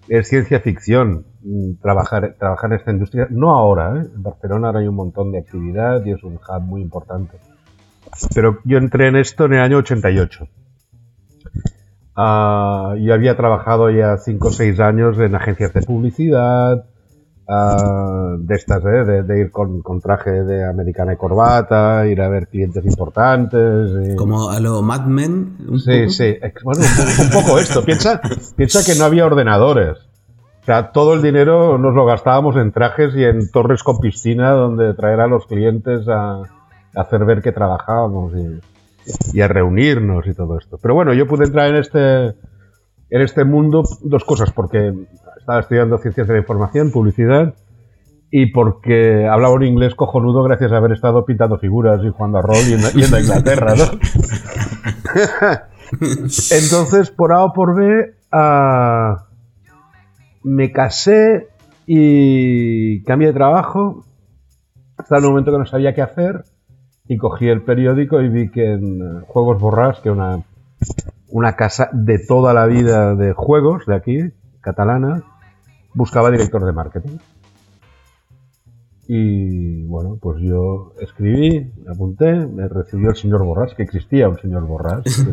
[0.09, 3.27] es ciencia ficción mm, trabajar, trabajar en esta industria.
[3.31, 4.07] No ahora, ¿eh?
[4.15, 7.39] en Barcelona ahora hay un montón de actividad y es un hub muy importante.
[8.35, 10.47] Pero yo entré en esto en el año 88.
[12.17, 16.85] Uh, yo había trabajado ya 5 o 6 años en agencias de publicidad,
[17.49, 19.23] uh, de estas, ¿eh?
[19.23, 24.17] de, ir con, traje de americana y corbata, ir a ver clientes importantes.
[24.17, 25.57] Como a lo Mad Men.
[25.79, 26.37] sí, sí.
[26.63, 26.83] Bueno,
[27.23, 27.85] un, poco esto.
[27.85, 28.21] Piensa,
[28.57, 29.99] piensa que no había ordenadores.
[30.63, 34.53] O sea, todo el dinero nos lo gastábamos en trajes y en torres con piscina
[34.53, 36.43] donde traer a los clientes a,
[36.95, 40.79] hacer ver que trabajábamos y, y, a reunirnos y todo esto.
[40.81, 42.35] Pero bueno, yo pude entrar en este,
[43.11, 44.95] en este mundo dos cosas, porque
[45.45, 47.55] estaba estudiando ciencias de la información, publicidad,
[48.31, 52.43] y porque hablaba un inglés cojonudo gracias a haber estado pintando figuras y jugando a
[52.43, 52.81] rol y en,
[53.21, 53.85] Inglaterra, ¿no?
[56.51, 59.27] Entonces, por A o por B, ah,
[60.43, 61.49] me casé
[61.87, 64.03] y cambié de trabajo
[64.97, 66.45] hasta el momento que no sabía qué hacer
[67.07, 70.43] y cogí el periódico y vi que en Juegos Borrás, que una,
[71.29, 75.23] una casa de toda la vida de juegos de aquí, catalana,
[75.95, 77.19] buscaba director de marketing.
[79.07, 84.39] Y bueno, pues yo escribí, me apunté, me recibió el señor Borrás, que existía un
[84.39, 85.05] señor Borrás.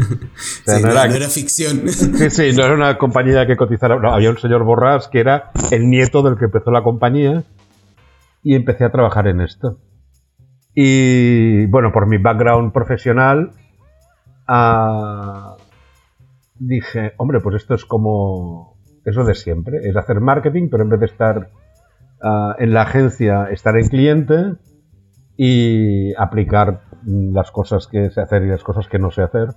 [0.62, 1.88] O sea, no, era, ficción.
[1.88, 3.98] Sí, sí, no era una compañía que cotizara.
[3.98, 7.44] No, había un señor Borrás que era el nieto del que empezó la compañía
[8.44, 9.80] y empecé a trabajar en esto.
[10.76, 13.52] Y bueno, por mi background profesional,
[14.48, 15.56] ah,
[16.60, 18.71] dije, hombre, pues esto es como
[19.06, 21.50] eso de siempre, es hacer marketing, pero en vez de estar
[22.22, 24.56] ah, en la agencia, estar en cliente
[25.38, 29.50] y aplicar las cosas que sé hacer y las cosas que no sé hacer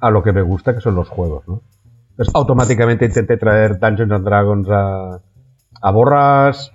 [0.00, 1.46] a lo que me gusta, que son los juegos.
[1.46, 1.62] ¿no?
[2.10, 5.20] Entonces, automáticamente intenté traer Dungeons and Dragons a,
[5.80, 6.72] a Borras,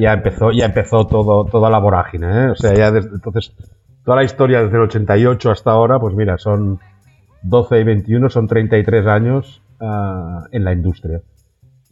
[0.00, 2.50] ya empezó, ya empezó todo, toda la vorágine, ¿eh?
[2.50, 3.54] O sea, ya desde, entonces,
[4.04, 6.80] toda la historia desde el 88 hasta ahora, pues mira, son
[7.42, 11.22] 12 y 21, son 33 años uh, en la industria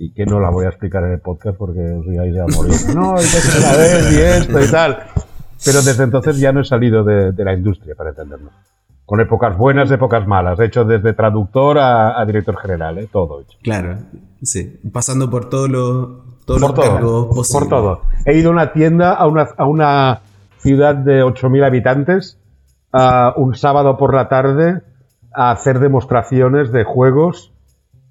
[0.03, 2.75] y que no la voy a explicar en el podcast porque os vais a morir.
[2.93, 4.99] No, y y esto y tal.
[5.65, 8.51] Pero desde entonces ya no he salido de, la industria, para entenderlo.
[9.07, 10.59] Con épocas buenas, épocas malas.
[10.59, 13.09] He hecho desde traductor a, director general, ¿eh?
[13.13, 13.57] todo hecho.
[13.63, 13.97] Claro,
[14.43, 14.81] sí.
[14.93, 18.01] Pasando por todo lo, todos por los todo, Por todo.
[18.27, 20.23] He ido a una tienda, a una, a una
[20.59, 22.41] ciudad de 8.000 habitantes,
[22.93, 24.83] a un sábado por la tarde,
[25.33, 27.53] a hacer demostraciones de juegos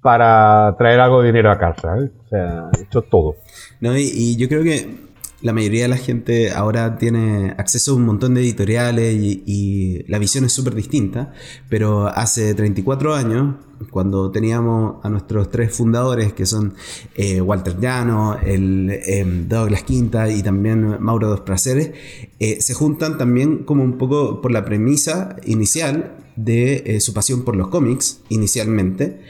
[0.02, 1.96] para traer algo de dinero a casa.
[1.96, 2.10] ¿eh?
[2.26, 3.36] O sea, he hecho todo.
[3.80, 8.04] No, y, yo creo que la mayoría de la gente ahora tiene acceso a un
[8.04, 11.32] montón de editoriales y, la visión es súper distinta,
[11.68, 13.54] pero hace 34 años,
[13.90, 16.74] cuando teníamos a nuestros tres fundadores, que son
[17.14, 21.92] eh, Walter Llano, el, em, Douglas Quinta y también Mauro Dos Praceres,
[22.40, 27.56] eh, se juntan también como un poco por la premisa inicial de su pasión por
[27.56, 29.20] los cómics, inicialmente,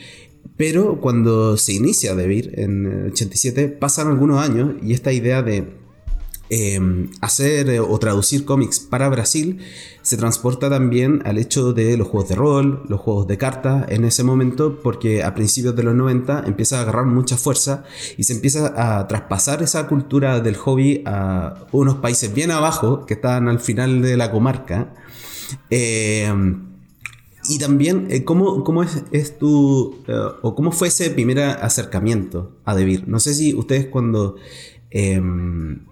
[0.62, 5.74] pero cuando se inicia Debir en el 87, pasan algunos años y esta idea de
[6.50, 9.58] em, hacer eh, o traducir cómics para Brasil
[10.02, 14.04] se transporta también al hecho de los juegos de rol, los juegos de cartas en
[14.04, 17.82] ese momento, porque a principios de los 90 empieza a agarrar mucha fuerza
[18.16, 23.14] y se empieza a traspasar esa cultura del hobby a unos países bien abajo que
[23.14, 24.94] están al final de la comarca.
[25.70, 26.32] Eh,
[27.48, 32.74] y también, eh, ¿cómo, cómo es, tu, eh, o cómo fue ese primer acercamiento a
[32.74, 33.08] Debir?
[33.08, 34.36] No sé si ustedes cuando
[34.90, 35.86] em,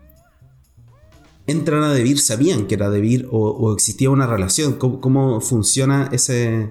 [1.46, 4.74] entran a Debir sabían que era Debir o, existía una relación.
[4.74, 6.70] ¿Cómo, funciona ese,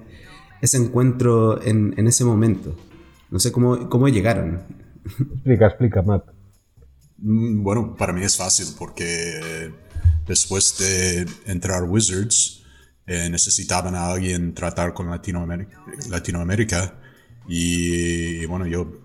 [0.62, 2.74] ese encuentro en, en, ese momento?
[3.30, 4.62] No sé cómo, cómo llegaron.
[5.34, 6.24] Explica, explica, Matt.
[7.18, 9.72] Mm, bueno, para mí es fácil porque
[10.26, 12.59] después de entrar Wizards,
[13.12, 16.94] eh, necesitaban a alguien tratar con Latinoamérica, Latinoamérica
[17.48, 19.00] y, bueno, yo,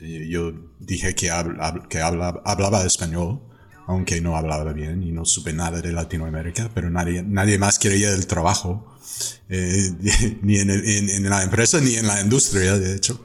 [0.00, 1.30] yo dije que,
[1.90, 3.42] que hablaba español,
[3.86, 8.10] aunque no hablaba bien y no supe nada de Latinoamérica, pero nadie, nadie más quería
[8.14, 8.96] el trabajo,
[9.50, 9.92] eh,
[10.40, 13.22] ni en, en, la empresa ni en la industria, de hecho.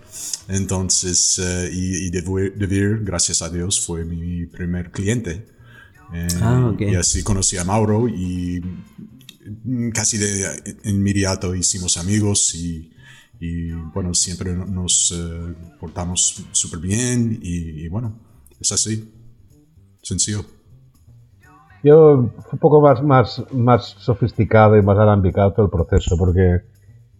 [0.49, 5.45] Entonces, eh, y, y Devir, gracias a Dios, fue mi primer cliente.
[6.41, 8.61] Ah, y así conocí a Mauro y
[9.93, 12.91] casi de inmediato hicimos amigos y,
[13.93, 18.13] bueno, siempre nos eh, portamos súper bien y, bueno,
[18.59, 19.11] es así,
[20.01, 20.45] sencillo.
[21.83, 26.61] Yo fue un poco más, más, más sofisticado y más alambicado todo el proceso, porque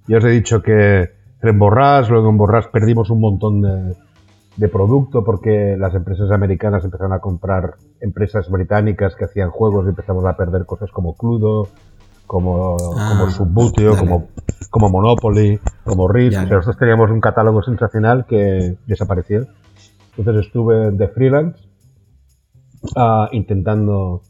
[0.07, 1.09] ya os he dicho que
[1.41, 3.95] en Borrás, luego en Borrás perdimos un montón de,
[4.57, 9.89] de producto porque las empresas americanas empezaron a comprar empresas británicas que hacían juegos y
[9.89, 11.67] empezamos a perder cosas como Cludo,
[12.31, 14.29] como, ah, como Subbuteo, como,
[14.69, 16.37] como Monopoly, como Rift.
[16.49, 19.47] nosotros teníamos un catálogo sensacional que desapareció.
[20.15, 21.59] Entonces estuve de freelance
[22.95, 24.21] uh, intentando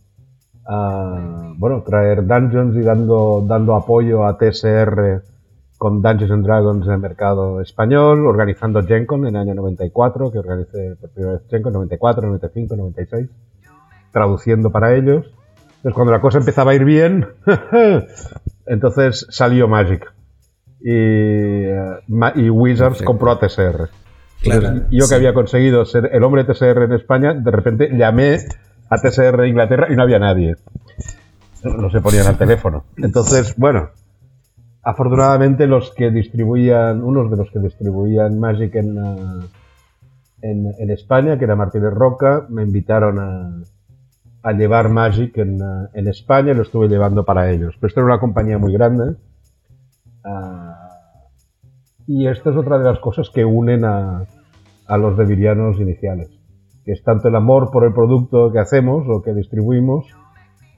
[0.67, 5.21] uh, bueno, traer dungeons y dando, dando apoyo a TSR
[5.77, 10.39] con Dungeons and Dragons en el mercado español, organizando GenCon en el año 94, que
[10.39, 13.29] organicé por primera vez GenCon, 94, 95, 96,
[14.11, 15.27] traduciendo para ellos.
[15.81, 17.27] Entonces, cuando la cosa empezaba a ir bien,
[18.67, 20.13] entonces salió Magic.
[20.79, 21.99] Y, eh,
[22.35, 23.89] y Wizards compró a TSR.
[24.91, 28.37] yo que había conseguido ser el hombre TSR en España, de repente llamé
[28.91, 30.55] a TSR de Inglaterra y no había nadie.
[31.63, 32.85] No se ponían al teléfono.
[32.97, 33.89] Entonces, bueno,
[34.83, 39.47] afortunadamente los que distribuían, unos de los que distribuían Magic en, eh,
[40.43, 43.63] en, en España, que era Martínez Roca, me invitaron a,
[44.43, 47.75] a llevar Magic en, uh, en España lo estuve llevando para ellos.
[47.79, 49.15] Pero esto era una compañía muy grande.
[50.25, 50.71] Uh,
[52.07, 54.25] y esta es otra de las cosas que unen a,
[54.87, 56.29] a los devirianos iniciales.
[56.83, 60.05] Que es tanto el amor por el producto que hacemos o que distribuimos,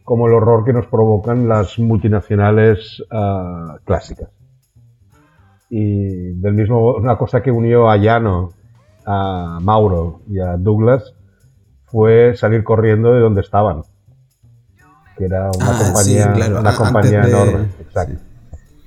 [0.04, 4.30] como el horror que nos provocan las multinacionales uh, clásicas.
[5.70, 8.50] Y del mismo, una cosa que unió a Llano,
[9.06, 11.16] a Mauro y a Douglas
[11.94, 13.84] fue salir corriendo de donde estaban.
[15.16, 17.68] Que era una ah, compañía, una compañía enorme.
[17.80, 18.18] Exacto.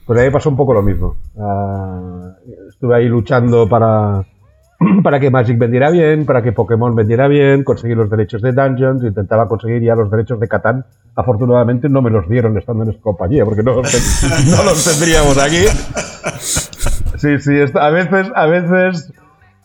[0.04, 1.14] Pues ahí pasó un poco lo mismo.
[1.38, 2.32] Ah,
[2.68, 4.24] estuve ahí luchando para,
[5.04, 9.04] para que Magic vendiera bien, para que Pokémon vendiera bien, conseguir los derechos de Dungeons,
[9.04, 10.84] intentaba conseguir ya los derechos de Catán.
[11.14, 15.64] Afortunadamente no me los dieron estando en esta compañía, porque no, no los tendríamos aquí.
[17.18, 19.12] Sí, sí, a veces, a veces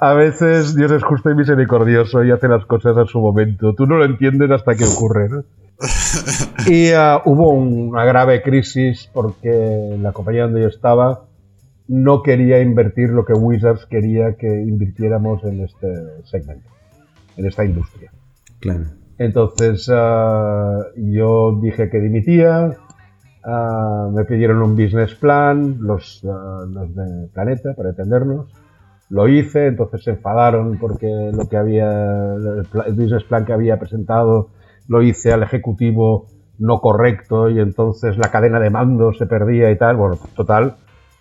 [0.01, 3.75] a veces Dios es justo y misericordioso y hace las cosas a su momento.
[3.75, 5.43] Tú no lo entiendes hasta que ocurre, ¿no?
[6.67, 11.25] Y uh, hubo una grave crisis porque la compañía donde yo estaba
[11.87, 15.87] no quería invertir lo que Wizards quería que invirtiéramos en este
[16.23, 16.69] segmento,
[17.37, 18.11] en esta industria.
[18.59, 18.85] Claro.
[19.19, 22.75] Entonces uh, yo dije que dimitía,
[23.45, 28.51] uh, me pidieron un business plan, los, los de Planeta, para entendernos,
[29.11, 34.51] lo hice, entonces se enfadaron porque lo que había, el business plan que había presentado
[34.87, 39.77] lo hice al ejecutivo no correcto y entonces la cadena de mando se perdía y
[39.77, 40.77] tal, bueno, total,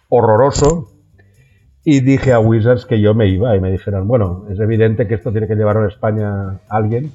[0.09, 0.89] horroroso.
[1.83, 5.15] Y dije a Wizards que yo me iba y me dijeron, bueno, es evidente que
[5.15, 7.11] esto tiene que llevarlo en España alguien.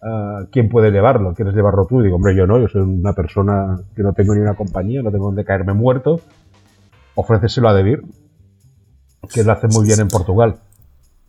[0.00, 1.34] Ah, ¿Quién puede llevarlo?
[1.34, 2.00] ¿Quieres llevarlo tú?
[2.00, 5.10] digo, hombre, yo no, yo soy una persona que no tengo ni una compañía, no
[5.10, 6.20] tengo donde caerme muerto.
[7.16, 8.02] Ofréceselo a Debir,
[9.32, 10.60] que lo hace muy bien en Portugal.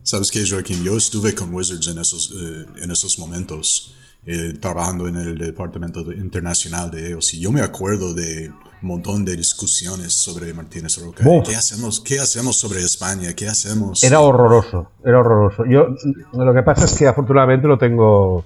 [0.02, 3.94] Sabes que, Joaquín, yo estuve con Wizards en esos, eh, en esos momentos,
[4.26, 8.50] eh, trabajando en el departamento internacional de ellos, y yo me acuerdo de
[8.82, 11.22] un montón de discusiones sobre Martínez Roca.
[11.44, 13.34] ¿Qué hacemos, ¿Qué hacemos sobre España?
[13.34, 14.02] ¿Qué hacemos?
[14.02, 15.64] Era horroroso, era horroroso.
[15.66, 15.88] Yo,
[16.32, 18.44] lo que pasa es que afortunadamente lo tengo,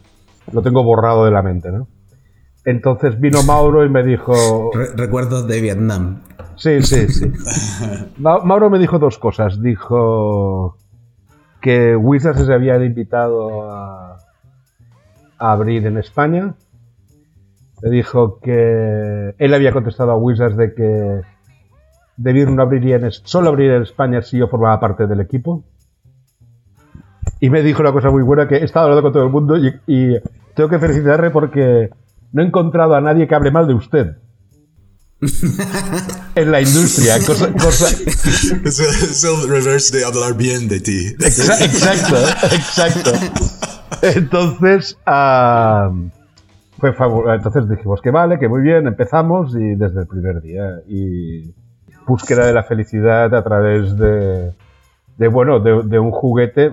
[0.53, 1.87] lo tengo borrado de la mente, ¿no?
[2.65, 4.71] Entonces vino Mauro y me dijo...
[4.97, 6.23] recuerdos de Vietnam.
[6.57, 7.33] Sí, sí, sí.
[8.19, 9.61] Mauro me dijo dos cosas.
[9.61, 10.77] Dijo
[11.61, 14.19] que Wizards se había invitado a,
[15.39, 16.55] abrir en España.
[17.83, 21.21] Le dijo que él había contestado a Wizards de que
[22.17, 25.65] Debir no abriría en, solo abriría en España si yo formaba parte del equipo.
[27.41, 29.57] Y me dijo una cosa muy buena que he estado hablando con todo el mundo
[29.57, 30.17] y, y
[30.55, 31.91] tengo que felicitarle porque
[32.33, 34.17] no he encontrado a nadie que hable mal de usted.
[36.35, 37.17] en la industria.
[37.25, 37.89] Cosa,
[38.65, 41.15] Es, el reverse de hablar bien de ti.
[41.21, 42.17] Exacto,
[42.53, 43.13] exacto.
[44.03, 44.99] Entonces,
[46.79, 46.91] fue
[47.35, 50.81] Entonces dijimos que vale, que muy bien, empezamos y desde el primer día.
[50.89, 51.55] Y
[52.07, 54.53] búsqueda de la felicidad a través de,
[55.17, 56.73] de bueno, de, un juguete.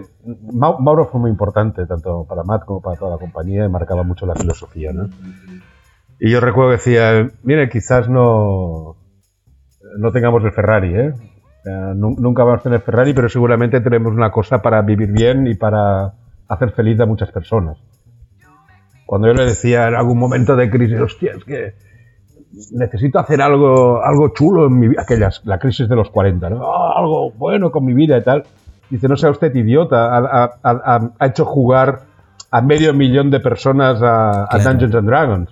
[0.54, 4.26] Mauro fue muy importante, tanto para Matt como para toda la compañía, y marcaba mucho
[4.26, 5.10] la filosofía, ¿no?
[6.20, 8.96] Y yo recuerdo que decía, mire, quizás no,
[9.98, 11.14] no tengamos el Ferrari, ¿eh?
[11.96, 16.14] nunca vamos a tener Ferrari, pero seguramente tenemos una cosa para vivir bien y para
[16.48, 17.78] hacer feliz a muchas personas.
[19.06, 21.74] Cuando yo le decía en algún momento de crisis, hostia, es que
[22.72, 26.64] necesito hacer algo, algo chulo en mi vida, aquellas, la crisis de los 40, ¿no?
[26.66, 28.44] Ah, algo bueno con mi vida y tal.
[28.90, 30.10] Dice, no sea usted idiota,
[30.64, 32.02] ha, hecho jugar
[32.50, 35.50] a medio millón de personas a, Dungeons and Dragons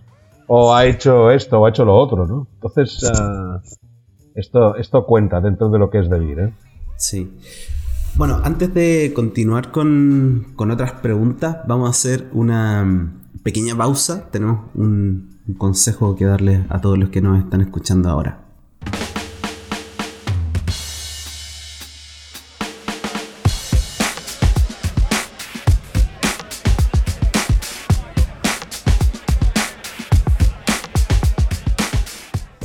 [0.48, 2.48] o ha hecho esto o ha hecho lo otro, ¿no?
[2.56, 3.62] Entonces, ah,
[4.40, 6.54] esto, esto cuenta dentro de lo que es Debir, ¿eh?
[6.98, 7.32] Sí.
[8.16, 13.14] Bueno, antes de continuar con, con, otras preguntas, vamos a hacer una
[13.44, 14.30] pequeña pausa.
[14.32, 18.49] Tenemos un, un consejo que darle a todos los que nos están escuchando ahora.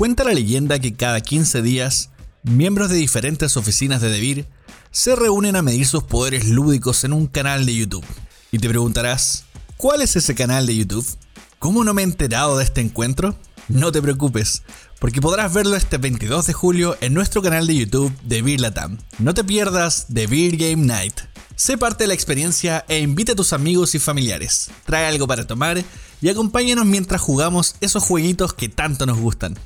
[0.05, 2.11] Cuenta la leyenda que cada 15 días,
[2.43, 4.47] miembros de diferentes oficinas de Debir
[4.91, 8.05] se reúnen a medir sus poderes lúdicos en un canal de YouTube.
[8.53, 9.47] Y te preguntarás,
[9.79, 11.07] ¿cuál es ese canal de YouTube?
[11.59, 13.35] ¿Cómo no me he enterado de este encuentro?
[13.69, 14.63] No te preocupes,
[15.01, 18.99] porque podrás verlo este 22 de julio en nuestro canal de YouTube de Beer Latam.
[19.19, 21.19] No te pierdas The Beer Game Night.
[21.57, 24.71] Sé parte de la experiencia e invita a tus amigos y familiares.
[24.85, 25.83] Trae algo para tomar
[26.21, 29.57] y acompáñanos mientras jugamos esos jueguitos que tanto nos gustan.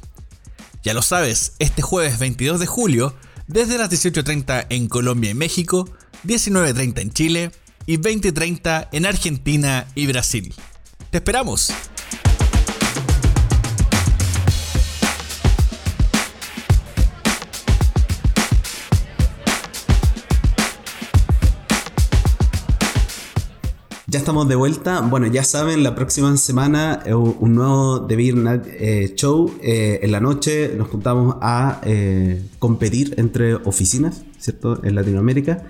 [0.83, 3.15] Ya lo sabes, este jueves 22 de julio,
[3.47, 5.89] desde las 18.30 en Colombia y México,
[6.25, 7.51] 19.30 en Chile
[7.87, 10.55] y 20.30 en Argentina y Brasil.
[11.11, 11.73] ¡Te esperamos!
[24.11, 25.03] Ya estamos de vuelta.
[25.03, 29.59] Bueno, ya saben, la próxima semana eh, un nuevo The Beer Night eh, Show.
[29.61, 31.83] Eh, en la noche nos juntamos a
[32.59, 34.83] competir entre oficinas, ¿cierto?
[34.83, 35.63] En Latinoamérica.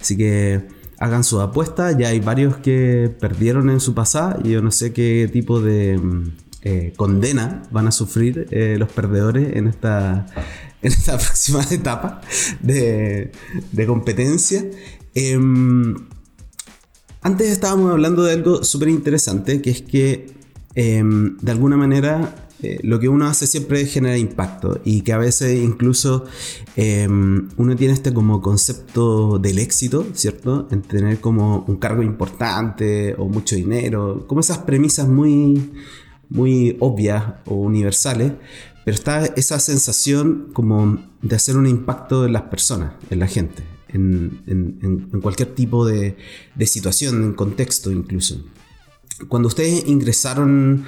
[0.00, 0.66] Así que
[0.98, 1.96] hagan su apuesta.
[1.96, 6.96] Ya hay varios que perdieron en su pasada yo no sé qué tipo de mm,
[6.96, 10.26] condena van a sufrir los perdedores en esta,
[10.82, 12.22] en esta próxima etapa
[12.60, 13.30] de,
[13.70, 14.64] de competencia.
[15.14, 15.94] Em,
[17.24, 20.26] antes estábamos hablando de algo súper interesante, que es que
[20.74, 25.18] em, de alguna manera eh, lo que uno hace siempre genera impacto y que a
[25.18, 26.26] veces incluso
[26.76, 30.68] em, uno tiene este como concepto del éxito, ¿cierto?
[30.70, 35.72] En tener como un cargo importante o mucho dinero, como esas premisas muy,
[36.28, 38.32] muy obvias o universales,
[38.84, 43.73] pero está esa sensación como de hacer un impacto en las personas, en la gente
[43.94, 46.16] en, cualquier tipo de,
[46.66, 48.44] situación, en contexto incluso.
[49.28, 50.84] Cuando ustedes ingresaron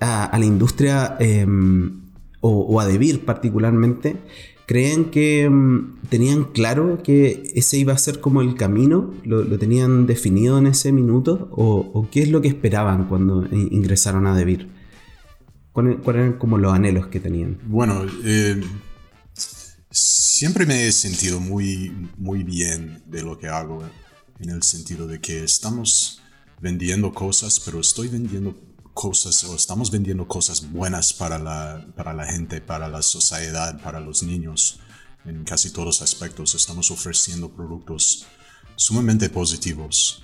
[0.00, 2.00] a, la industria em,
[2.40, 4.16] o, a Debir particularmente,
[4.66, 9.14] ¿creen que em, tenían claro que ese iba a ser como el camino?
[9.24, 11.48] ¿Lo, tenían definido en ese minuto?
[11.52, 14.68] ¿O, qué es lo que esperaban cuando ingresaron a Debir?
[15.72, 17.58] ¿Cuáles eran como los anhelos que tenían?
[17.66, 18.62] Bueno, eh,
[20.36, 23.82] siempre me he sentido muy, muy bien de lo que hago,
[24.38, 26.20] en el sentido de que estamos
[26.60, 28.54] vendiendo cosas, pero estoy vendiendo
[28.92, 33.98] cosas o estamos vendiendo cosas buenas para la, para la gente, para la sociedad, para
[33.98, 34.78] los niños,
[35.24, 36.54] en casi todos aspectos.
[36.54, 38.26] Estamos ofreciendo productos
[38.76, 40.22] sumamente positivos.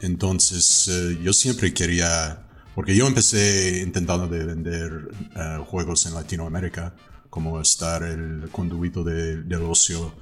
[0.00, 6.94] entonces, eh, yo siempre quería, porque yo empecé intentando de vender eh, juegos en Latinoamérica,
[7.30, 10.12] como estar el conduito de, del ocio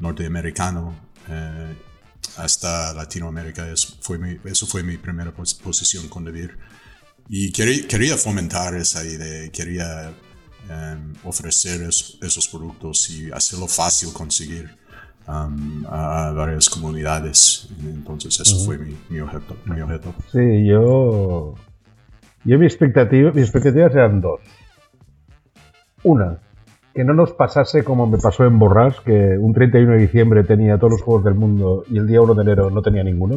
[0.00, 0.94] norteamericano.
[1.28, 1.74] Eh,
[2.36, 3.68] hasta Latinoamérica.
[3.70, 6.56] Eso fue mi, eso fue mi primera posición con Devir.
[7.28, 10.12] Y quería, quería fomentar esa idea, quería
[10.70, 14.70] em, ofrecer esos productos y hacerlo fácil conseguir
[15.26, 17.68] um, a varias comunidades.
[17.82, 21.54] Entonces, eso fue mi, mi, objeto, mi, objeto, Sí, yo.
[22.44, 24.40] Yo mi expectativa, mis expectativas eran dos.
[26.04, 26.38] Una,
[26.96, 30.78] que no nos pasase como me pasó en Borras, que un 31 de diciembre tenía
[30.78, 33.36] todos los juegos del mundo y el día 1 de enero no tenía ninguno.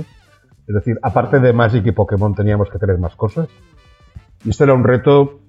[0.66, 3.50] Es decir, aparte de Magic y Pokémon teníamos que tener más cosas.
[4.46, 5.42] Y esto era un reto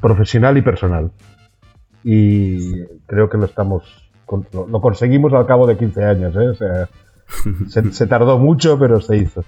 [0.00, 1.12] profesional y personal.
[2.02, 3.84] Y creo que lo estamos
[4.52, 6.34] lo, conseguimos al cabo de 15 años.
[6.34, 6.48] ¿eh?
[6.48, 6.88] O sea,
[7.92, 9.44] se tardó mucho, pero se hizo.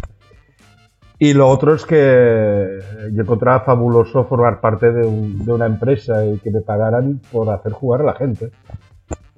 [1.18, 2.78] Y lo otro es que
[3.12, 5.04] yo encontraba fabuloso formar parte de,
[5.50, 8.50] una empresa y que me pagaran por hacer jugar a la gente.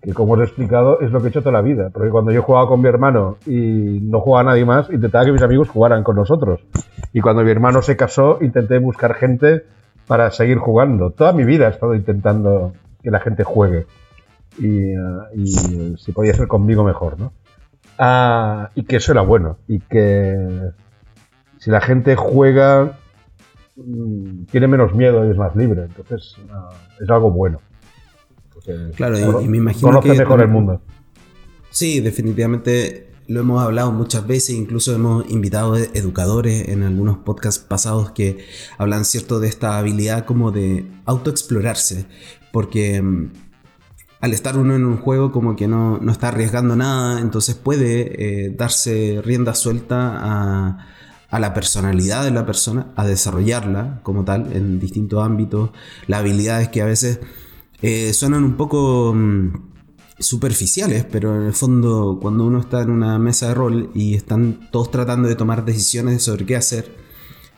[0.03, 1.89] Que como os he explicado es lo que he hecho toda la vida.
[1.91, 5.43] Porque cuando yo jugaba con mi hermano y no jugaba nadie más, intentaba que mis
[5.43, 6.61] amigos jugaran con nosotros.
[7.15, 9.65] Y cuando mi hermano se casó, intenté buscar gente
[10.07, 11.11] para seguir jugando.
[11.11, 13.87] Toda mi vida he estado intentando que la gente juegue.
[14.59, 17.33] Y, uh, si podía ser conmigo mejor, ¿no?
[17.99, 19.59] Ah, y que eso era bueno.
[19.67, 20.73] Y que
[21.61, 22.99] si la gente juega,
[23.77, 25.83] mm, tiene menos miedo y es más libre.
[25.83, 27.61] Entonces, ah, es algo bueno.
[28.97, 30.81] claro, y, me imagino conoce mejor el mundo.
[31.71, 38.11] Sí, definitivamente lo hemos hablado muchas veces, incluso hemos invitado educadores en algunos podcasts pasados
[38.11, 38.39] que
[38.77, 42.07] hablan cierto de esta habilidad como de autoexplorarse,
[42.53, 43.33] porque mm,
[44.21, 48.47] al estar uno en un juego como que no, no está arriesgando nada, entonces puede
[48.47, 50.87] eh, darse rienda suelta a
[51.31, 55.71] a la personalidad de la persona, a desarrollarla como tal en distintos ámbitos,
[56.07, 57.21] las habilidades que a veces
[57.83, 59.71] eh, suenan un poco mm,
[60.19, 64.69] superficiales, pero en el fondo cuando uno está en una mesa de rol y están
[64.71, 66.97] todos tratando de tomar decisiones sobre qué hacer,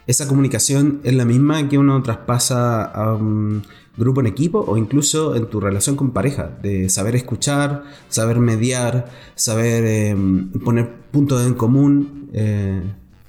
[0.06, 3.62] esa comunicación es la misma que uno traspasa a un
[3.96, 9.10] grupo en equipo o incluso en tu relación con pareja, de saber escuchar, saber mediar,
[9.34, 10.16] saber eh,
[10.64, 12.30] poner puntos en común.
[12.32, 12.82] Eh,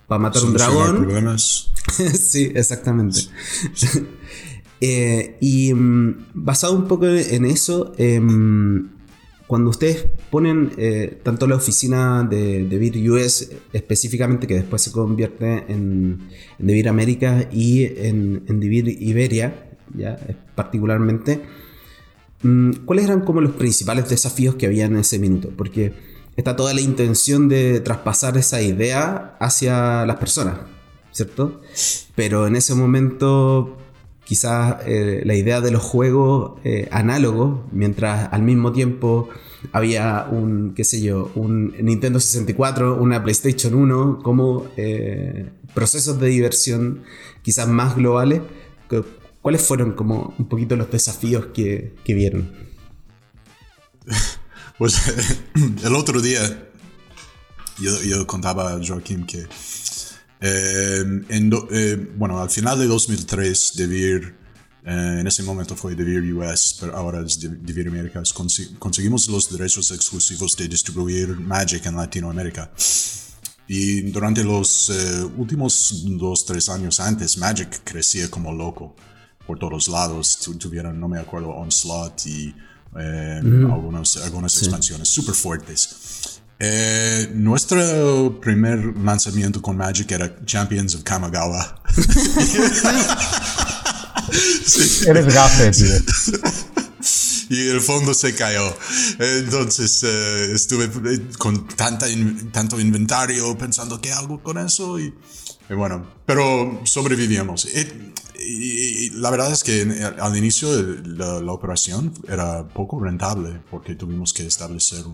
[0.07, 1.37] para matar un dragón.
[1.37, 3.21] sí, exactamente.
[4.85, 8.89] Eh, y mm, basado un poco en eso, em,
[9.47, 15.63] cuando ustedes ponen eh, tanto la oficina de, de US específicamente, que después se convierte
[15.69, 16.27] en,
[16.59, 20.19] en América y en, en Iberia, ya,
[20.53, 21.39] particularmente,
[22.41, 25.49] mm, ¿cuáles eran como los principales desafíos que había en ese minuto?
[25.55, 25.93] Porque
[26.35, 30.59] está toda la intención de traspasar esa idea hacia las personas,
[31.11, 31.61] ¿cierto?
[32.15, 33.77] Pero en ese momento
[34.23, 39.29] quizás eh, la idea de los juegos eh, análogos, mientras al mismo tiempo
[39.71, 46.27] había un, qué sé yo, un Nintendo 64, una PlayStation 1, como eh, procesos de
[46.27, 47.03] diversión
[47.41, 48.41] quizás más globales,
[49.41, 52.51] ¿cuáles fueron como un poquito los desafíos que, que vieron?
[54.77, 54.95] Pues
[55.83, 56.69] el otro día
[57.79, 59.47] yo, contaba a Joaquín que
[60.45, 64.35] eh, eh, bueno, al final de 2003 Devir,
[64.85, 69.91] eh, en ese momento fue Devir US, pero ahora es Devir Américas, conseguimos los derechos
[69.91, 72.71] exclusivos de distribuir Magic en Latinoamérica.
[73.69, 74.91] Y durante los
[75.37, 78.97] últimos dos, tres años antes, Magic crecía como loco
[79.47, 80.37] por todos lados.
[80.59, 82.53] Tuvieron, no me acuerdo, Onslaught y
[82.99, 86.39] eh, algunas, algunas expansiones súper fuertes.
[86.59, 91.81] Eh, nuestro primer lanzamiento con Magic era Champions of Kamigawa.
[95.07, 95.95] Eres gafe, tío.
[97.49, 98.75] y el fondo se cayó.
[99.19, 100.89] Entonces eh, estuve
[101.37, 102.05] con tanta
[102.51, 105.13] tanto inventario pensando qué hago con eso y,
[105.69, 109.81] y bueno, pero sobrevivimos y, la verdad es que
[110.19, 110.69] al inicio
[111.05, 115.05] la, la, operación era poco rentable porque tuvimos que establecer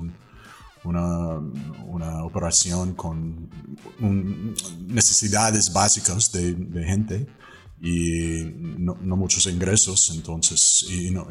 [0.83, 1.39] una,
[1.85, 3.49] una, operación con
[4.87, 7.27] necesidades básicas de, de, gente
[7.81, 8.43] y
[8.77, 11.25] no, muchos ingresos, entonces, y no,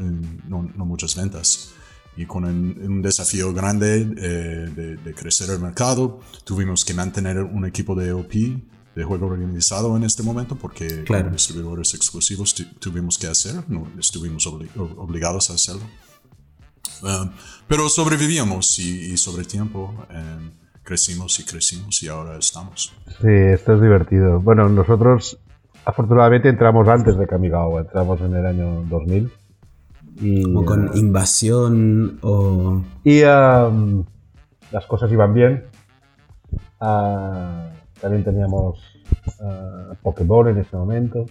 [0.85, 1.71] muchas ventas.
[2.17, 7.95] Y con un, desafío grande eh, de, crecer el mercado, tuvimos que mantener un equipo
[7.95, 8.33] de OP,
[8.99, 14.45] de juego organizado en este momento, porque como distribuidores exclusivos tuvimos que hacer, no estuvimos
[14.49, 15.83] obligados a hacerlo.
[17.05, 17.31] Ah,
[17.69, 20.51] pero sobrevivíamos y, sobre tiempo eh,
[20.83, 22.93] crecimos y crecimos y ahora estamos.
[23.21, 24.41] Sí, esto es divertido.
[24.41, 25.39] Bueno, nosotros
[25.85, 29.33] afortunadamente entramos antes de Kamigawa, entramos en el año 2000.
[30.23, 32.83] Y, Como con eh, invasión o...
[33.05, 35.67] Y las cosas iban bien.
[36.81, 38.79] Ah, también teníamos
[39.41, 41.27] uh, en ese momento.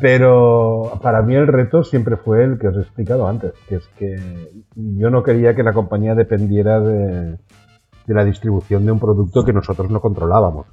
[0.00, 3.86] Pero para mí el reto siempre fue el que os he explicado antes, que es
[3.98, 7.38] que yo no quería que la compañía dependiera de,
[8.06, 10.66] la distribución de un producto que nosotros no controlábamos.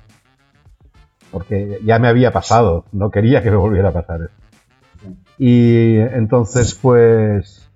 [1.32, 5.14] Porque ya me había pasado, no quería que me volviera a pasar eso.
[5.38, 7.70] Y entonces pues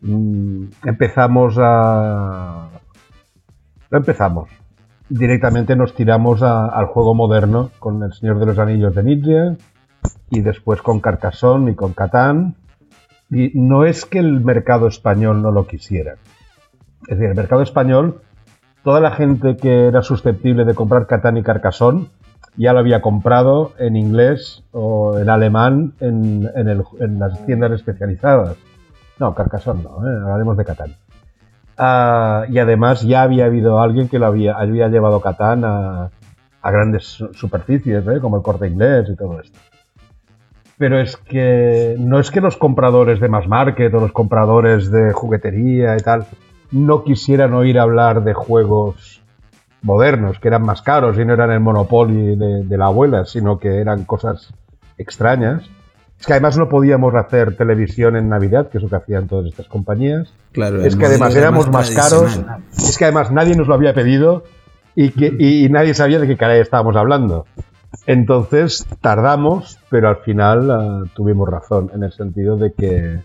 [0.00, 2.70] mm, empezamos a...
[3.90, 4.63] Empezamos.
[5.08, 9.56] Directamente nos tiramos al juego moderno con El Señor de los Anillos de Nietzsche
[10.30, 12.56] y después con Carcassonne y con Catán.
[13.30, 16.14] Y no es que el mercado español no lo quisiera.
[17.02, 18.22] Es decir, el mercado español,
[18.82, 22.06] toda la gente que era susceptible de comprar Catán y Carcassonne
[22.56, 26.48] ya lo había comprado en inglés o en alemán en,
[27.18, 28.56] las tiendas especializadas.
[29.18, 30.20] No, Carcassonne no, ¿eh?
[30.22, 30.94] hablaremos de Catán.
[31.76, 36.10] Ah, y además ya había habido alguien que lo había, llevado Catán a,
[36.62, 38.20] grandes superficies, ¿eh?
[38.20, 39.58] como el corte inglés y todo esto
[40.76, 45.12] pero es que no es que los compradores de mass market o los compradores de
[45.12, 46.26] juguetería y tal
[46.72, 49.22] no quisieran oír hablar de juegos
[49.82, 53.80] modernos, que eran más caros y no eran el Monopoly de, la abuela, sino que
[53.80, 54.52] eran cosas
[54.98, 55.70] extrañas.
[56.24, 59.44] Es que además no podíamos hacer televisión en Navidad, que es lo que hacían todas
[59.44, 60.32] estas compañías.
[60.52, 62.40] Claro, es que además éramos más, caros.
[62.78, 64.44] Es que además nadie nos lo había pedido
[64.94, 67.44] y, que, y nadie sabía de qué caray estábamos hablando.
[68.06, 73.20] Entonces tardamos, pero al final ah, tuvimos razón en el sentido de que,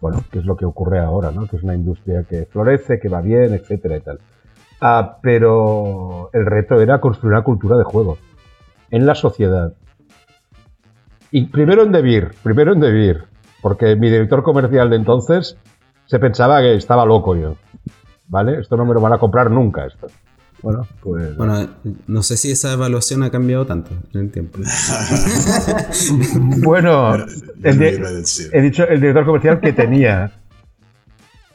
[0.00, 1.46] bueno, que es lo que ocurre ahora, ¿no?
[1.46, 4.18] Que es una industria que florece, que va bien, etcétera y tal.
[4.80, 8.18] Ah, pero el reto era construir una cultura de juego
[8.90, 9.74] en la sociedad.
[11.32, 13.24] Y primero en Debir, primero en Debir,
[13.62, 15.56] porque mi director comercial de entonces
[16.04, 17.56] se pensaba que estaba loco yo.
[18.28, 18.60] ¿Vale?
[18.60, 20.08] Esto no me lo van a comprar nunca, esto.
[20.60, 21.34] Bueno, pues.
[21.36, 21.68] Bueno,
[22.06, 24.58] no sé si esa evaluación ha cambiado tanto en el tiempo.
[26.62, 27.16] bueno,
[27.64, 30.32] he dicho el director comercial que tenía,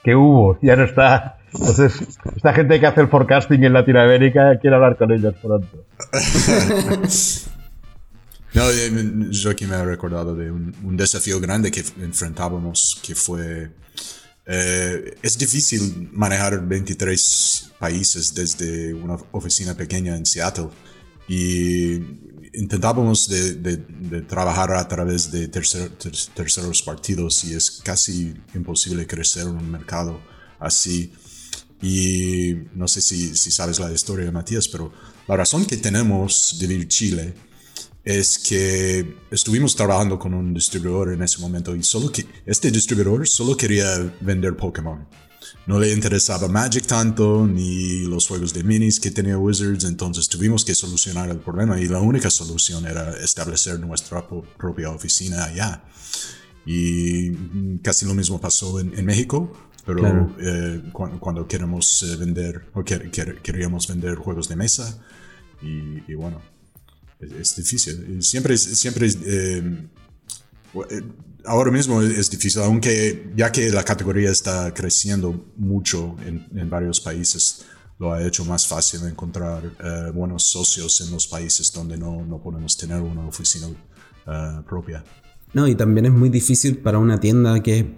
[0.03, 1.37] que hubo, ya no está.
[1.53, 5.85] Entonces, esta gente que hace el forecasting en Latinoamérica quiere hablar con ellos pronto.
[8.57, 13.71] no, yo aquí me he recordado de un desafío grande que enfrentábamos, que fue
[14.49, 20.69] eh, es difícil manejar 23 países desde una oficina pequeña en Seattle
[21.27, 21.95] y
[22.53, 30.21] intentábamos de, trabajar a través de terceros partidos y es casi imposible crecer un mercado
[30.59, 31.11] así.
[31.81, 34.93] Y no sé si, sabes la historia, Matías, pero
[35.27, 37.33] la razón que tenemos de vivir Chile
[38.07, 43.27] es que estuvimos trabajando con un distribuidor en ese momento y solo que este distribuidor
[43.27, 43.85] solo quería
[44.21, 45.05] vender Pokémon.
[45.65, 50.63] No le interesaba Magic tanto ni los juegos de minis que tenía Wizards, entonces tuvimos
[50.63, 55.83] que solucionar el problema y la única solución era establecer nuestra propia oficina allá.
[56.65, 57.33] Y
[57.79, 59.51] casi lo mismo pasó en, México,
[59.85, 64.97] pero eh, cuando, queremos eh, vender o queríamos vender juegos de mesa
[65.61, 66.41] y bueno,
[67.19, 68.21] es, difícil.
[68.23, 69.87] Siempre, siempre eh,
[70.89, 71.01] eh,
[71.45, 77.65] ahora mismo es difícil, aunque ya que la categoría está creciendo mucho en, varios países,
[77.99, 82.41] lo ha hecho más fácil encontrar eh, buenos socios en los países donde no, no
[82.41, 83.67] podemos tener una oficina
[84.67, 85.05] propia.
[85.53, 87.95] No, y también es muy difícil para una tienda que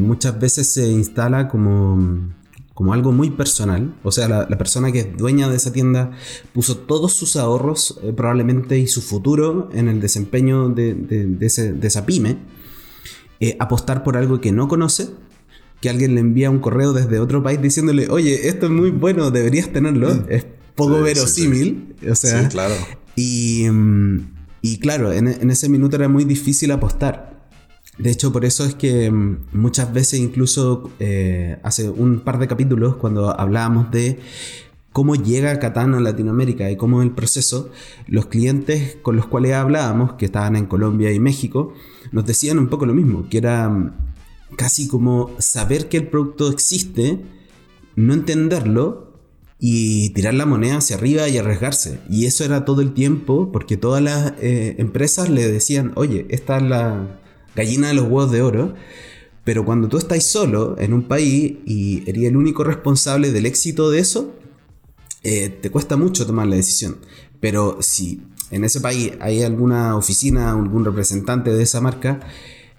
[0.00, 2.32] muchas veces se instala como
[2.76, 3.94] como algo muy personal.
[4.02, 6.10] O sea, la, persona que es dueña de esa tienda
[6.52, 12.36] puso todos sus ahorros eh, probablemente y su futuro en el desempeño de, esa pyme.
[13.40, 15.08] Eh, apostar por algo que no conoce,
[15.80, 19.30] que alguien le envía un correo desde otro país diciéndole, oye, esto es muy bueno,
[19.30, 20.14] deberías tenerlo.
[20.14, 20.24] Mm.
[20.28, 21.96] Es poco verosímil.
[22.10, 22.74] O sea, claro.
[23.16, 27.35] Y, mm, y claro, en, en ese minuto era muy difícil apostar.
[27.98, 32.46] De hecho, por eso es que mm, muchas veces, incluso eh, hace un par de
[32.46, 34.18] capítulos, cuando hablábamos de
[34.92, 37.70] cómo llega Catán a Latinoamérica y cómo el proceso,
[38.06, 41.74] los clientes con los cuales hablábamos, que estaban en Colombia y México,
[42.12, 43.92] nos decían un poco lo mismo, que era mm,
[44.56, 47.20] casi como saber que el producto existe,
[47.94, 49.06] no entenderlo
[49.58, 52.00] y tirar la moneda hacia arriba y arriesgarse.
[52.10, 56.58] Y eso era todo el tiempo porque todas las eh, empresas le decían, oye, esta
[56.58, 57.20] es la
[57.56, 58.74] gallina de los huevos de oro.
[59.42, 63.90] Pero cuando tú estás solo en un país y eres el único responsable del éxito
[63.90, 64.34] de eso,
[65.22, 66.98] eh, te cuesta mucho tomar la decisión.
[67.40, 72.20] Pero si en ese país hay alguna oficina, algún representante de esa marca,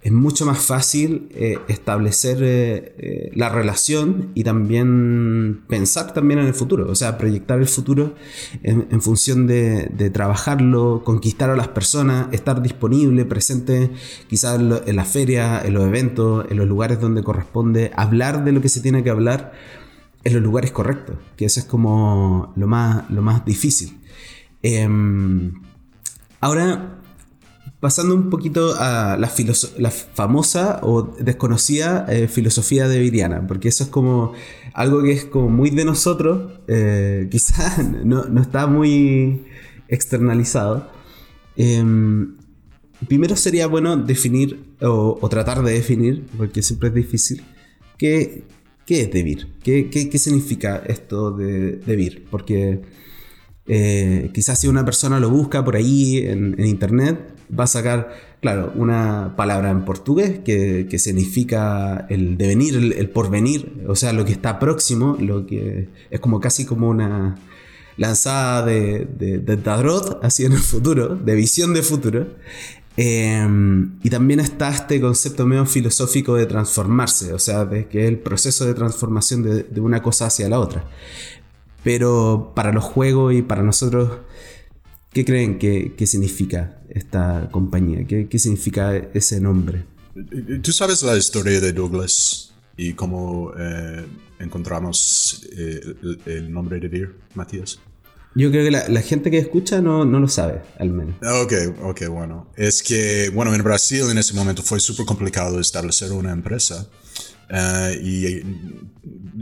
[0.08, 6.47] es mucho más fácil eh, establecer eh, eh, la relación y también pensar también en
[6.47, 8.16] el futuro, o sea, proyectar el futuro
[8.64, 13.89] en, función de, trabajarlo, conquistar a las personas, estar disponible, presente
[14.30, 18.62] quizás en, la feria, en los eventos, en los lugares donde corresponde, hablar de lo
[18.62, 19.51] que se tiene que hablar
[20.24, 23.99] en los lugares correctos, que eso es como lo más, lo más difícil.
[24.64, 25.51] Em,
[26.39, 26.97] ahora,
[27.80, 33.89] pasando un poquito a la, famosa o desconocida eh, filosofía de Viriana, porque eso es
[33.89, 34.34] como
[34.73, 39.45] algo que es como muy de nosotros, eh, quizás no, está muy
[39.88, 40.89] externalizado.
[41.55, 42.36] Em,
[43.07, 47.43] primero sería bueno definir o, tratar de definir, porque siempre es difícil,
[47.97, 48.43] qué,
[48.86, 52.82] qué es Debir, qué, qué, significa esto de Debir, porque
[53.67, 58.72] eh, quizás si una persona lo busca por ahí en, internet, va a sacar, claro,
[58.76, 60.98] una palabra en portugués que, que
[62.10, 66.66] el devenir, el, porvenir, o sea, lo que está próximo, lo que es como casi
[66.66, 67.38] como una
[67.98, 69.60] lanzada de, de,
[70.22, 72.28] así en el futuro, de visión de futuro.
[73.00, 78.10] Em, y también está este concepto medio filosófico de transformarse, o sea, de que es
[78.10, 80.84] el proceso de transformación de, de una cosa hacia la otra.
[81.84, 84.20] Pero para los juegos y para nosotros,
[85.12, 88.05] ¿qué creen que, significa esta compañía?
[88.05, 89.86] ¿Qué, significa ese nombre?
[90.62, 94.05] ¿Tú sabes la historia de Douglas y cómo eh,
[94.39, 95.82] encontramos eh,
[96.26, 97.80] el, nombre de Beer, Matías?
[98.36, 101.16] Yo creo que la, gente que escucha no, no, lo sabe, al menos.
[101.24, 102.51] Ok, ok, bueno.
[102.55, 106.88] Es que, bueno, en Brasil en ese momento fue súper complicado establecer una empresa.
[107.49, 108.26] Eh, y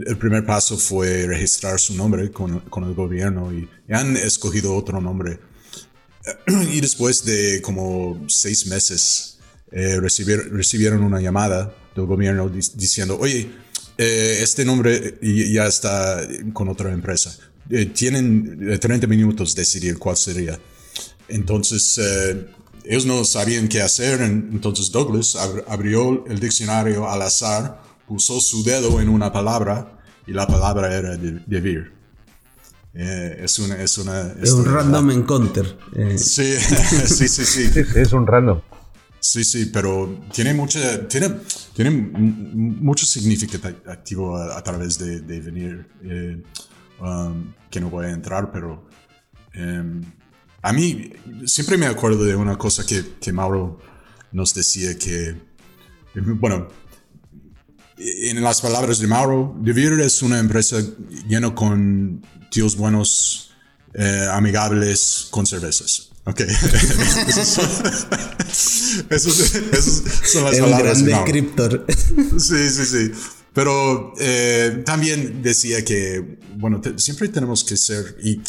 [0.06, 5.00] el primer paso fue registrar su nombre con, con el gobierno y, han escogido otro
[5.00, 5.38] nombre.
[6.72, 9.38] y después de como seis meses
[9.72, 13.50] eh, recibieron una llamada del gobierno diciendo, oye,
[13.98, 17.36] eh, este nombre ya está con otra empresa.
[17.94, 20.58] tienen 30 minutos decidir cuál sería.
[21.28, 21.98] Entonces,
[22.84, 29.00] ellos no sabían qué hacer, entonces Douglas abrió el diccionario al azar puso su dedo
[29.00, 31.92] en una palabra y la palabra era vivir.
[32.98, 33.76] Eh, es una.
[33.76, 35.78] Es, una, es un random encounter.
[35.94, 36.16] Eh.
[36.18, 38.60] Sí, sí, sí, sí, Es un random.
[39.20, 41.40] Sí, sí, pero tiene, mucha, tiene,
[41.74, 46.42] tiene mucho significativo a, a través de, de venir, eh,
[47.00, 48.88] um, que no voy a entrar, pero
[49.52, 50.00] em,
[50.62, 51.12] a mí
[51.44, 53.80] siempre me acuerdo de una cosa que, que Mauro
[54.32, 55.34] nos decía que,
[56.14, 56.68] bueno,
[57.98, 60.76] en las palabras de Mauro, Devir es una empresa
[61.26, 63.50] llena con tíos buenos,
[63.94, 66.10] eh, amigables, con cervezas.
[66.24, 66.40] Ok.
[67.28, 67.48] Esas
[70.24, 71.86] son las palabras de descriptor.
[72.38, 73.12] Sí, sí, sí.
[73.52, 78.40] Pero eh, también decía que, bueno, siempre tenemos que ser, y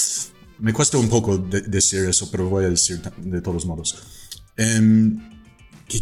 [0.59, 3.95] me cuesta un poco decir eso, pero voy a decir de todos modos,
[4.57, 5.17] em,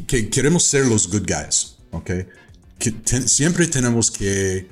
[0.07, 2.11] que, queremos ser los good guys, ¿ok?
[2.79, 2.93] que
[3.27, 4.67] siempre tenemos que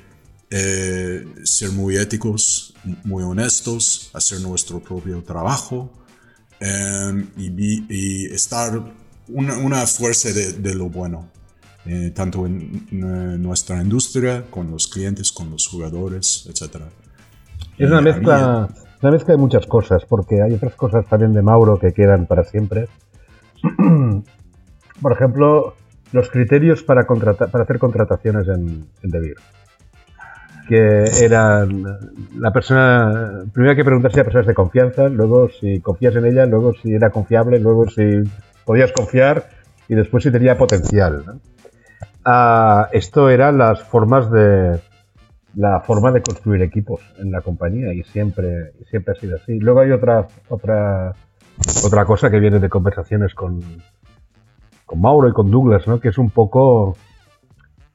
[0.56, 5.92] eh, ser muy éticos, muy honestos, hacer nuestro propio trabajo
[6.60, 8.80] em, y, estar
[9.30, 11.28] una, una fuerza de, lo bueno,
[11.88, 12.86] eh, tanto en,
[13.42, 16.84] nuestra industria, con los clientes, con los jugadores, etc.
[17.80, 18.70] Es una mezcla,
[19.02, 22.44] una mezcla de muchas cosas, porque hay otras cosas también de Mauro que quedan para
[22.44, 22.90] siempre.
[25.02, 25.74] Por ejemplo,
[26.12, 29.38] los criterios para, para hacer contrataciones en, en DeVir.
[30.68, 31.84] Que eran
[32.38, 36.26] la persona, primero hay que preguntar si la persona de confianza, luego si confías en
[36.26, 38.24] ella, luego si era confiable, luego si
[38.66, 39.50] podías confiar
[39.90, 41.24] y después si tenía potencial.
[42.24, 44.80] Ah, esto eran las formas de
[45.56, 49.60] la forma de construir equipos en la compañía y siempre, siempre ha sido así.
[49.60, 51.14] Luego hay otra, otra,
[51.86, 53.62] otra cosa que viene de conversaciones con,
[54.86, 56.00] con Mauro y con Douglas, ¿no?
[56.00, 56.98] Que es un poco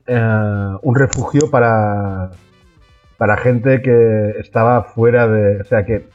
[0.06, 2.30] eh, un refugio para,
[3.18, 6.06] para gente que estaba fuera de, o sea, que,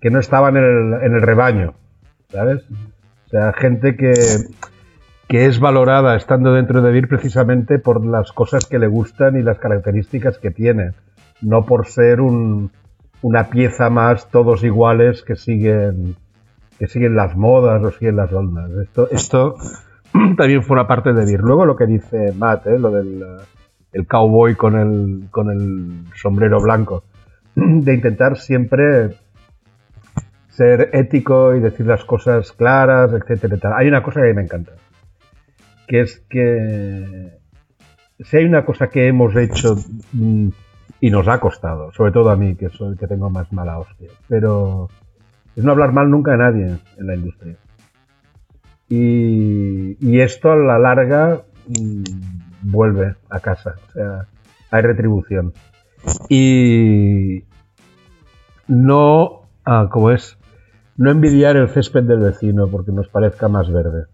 [0.00, 1.74] que no estaba en el, en el rebaño,
[2.28, 2.64] ¿sabes?
[3.26, 4.12] O sea, gente que,
[5.28, 9.42] que es valorada estando dentro de VIR precisamente por las cosas que le gustan y
[9.42, 10.90] las características que tiene,
[11.40, 12.72] no por ser un,
[13.22, 16.16] una pieza más todos iguales que siguen
[16.80, 18.70] que siguen las modas o siguen las ondas.
[18.72, 19.54] Esto, esto
[20.36, 21.40] también fue una parte de VIR.
[21.40, 22.78] Luego lo que dice Matt, ¿eh?
[22.78, 23.22] lo del
[23.92, 27.04] el cowboy con el, con el sombrero blanco,
[27.54, 29.16] de intentar siempre
[30.48, 34.42] ser ético y decir las cosas claras, etcétera, Hay una cosa que a mí me
[34.42, 34.72] encanta,
[35.86, 37.38] que es que
[38.20, 39.76] si hay una cosa que hemos hecho
[40.12, 40.48] mm,
[41.00, 44.10] y nos ha costado, sobre todo a mí, que soy que tengo más mala hostia,
[44.28, 44.88] pero
[45.56, 47.56] es no hablar mal nunca de nadie en la industria.
[48.88, 53.74] Y, y esto a la larga mm, vuelve a casa.
[53.88, 54.26] O sea,
[54.70, 55.52] hay retribución.
[56.28, 57.44] Y
[58.68, 60.38] no, ah, como es,
[60.96, 64.04] no envidiar el césped del vecino porque nos parezca más verde.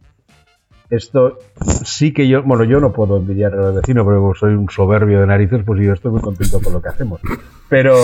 [0.88, 1.38] Esto
[1.84, 5.26] sí que yo, bueno, yo no puedo envidiar al vecino porque soy un soberbio de
[5.26, 7.20] narices, pues yo estoy muy contento con lo que hacemos.
[7.68, 7.96] Pero,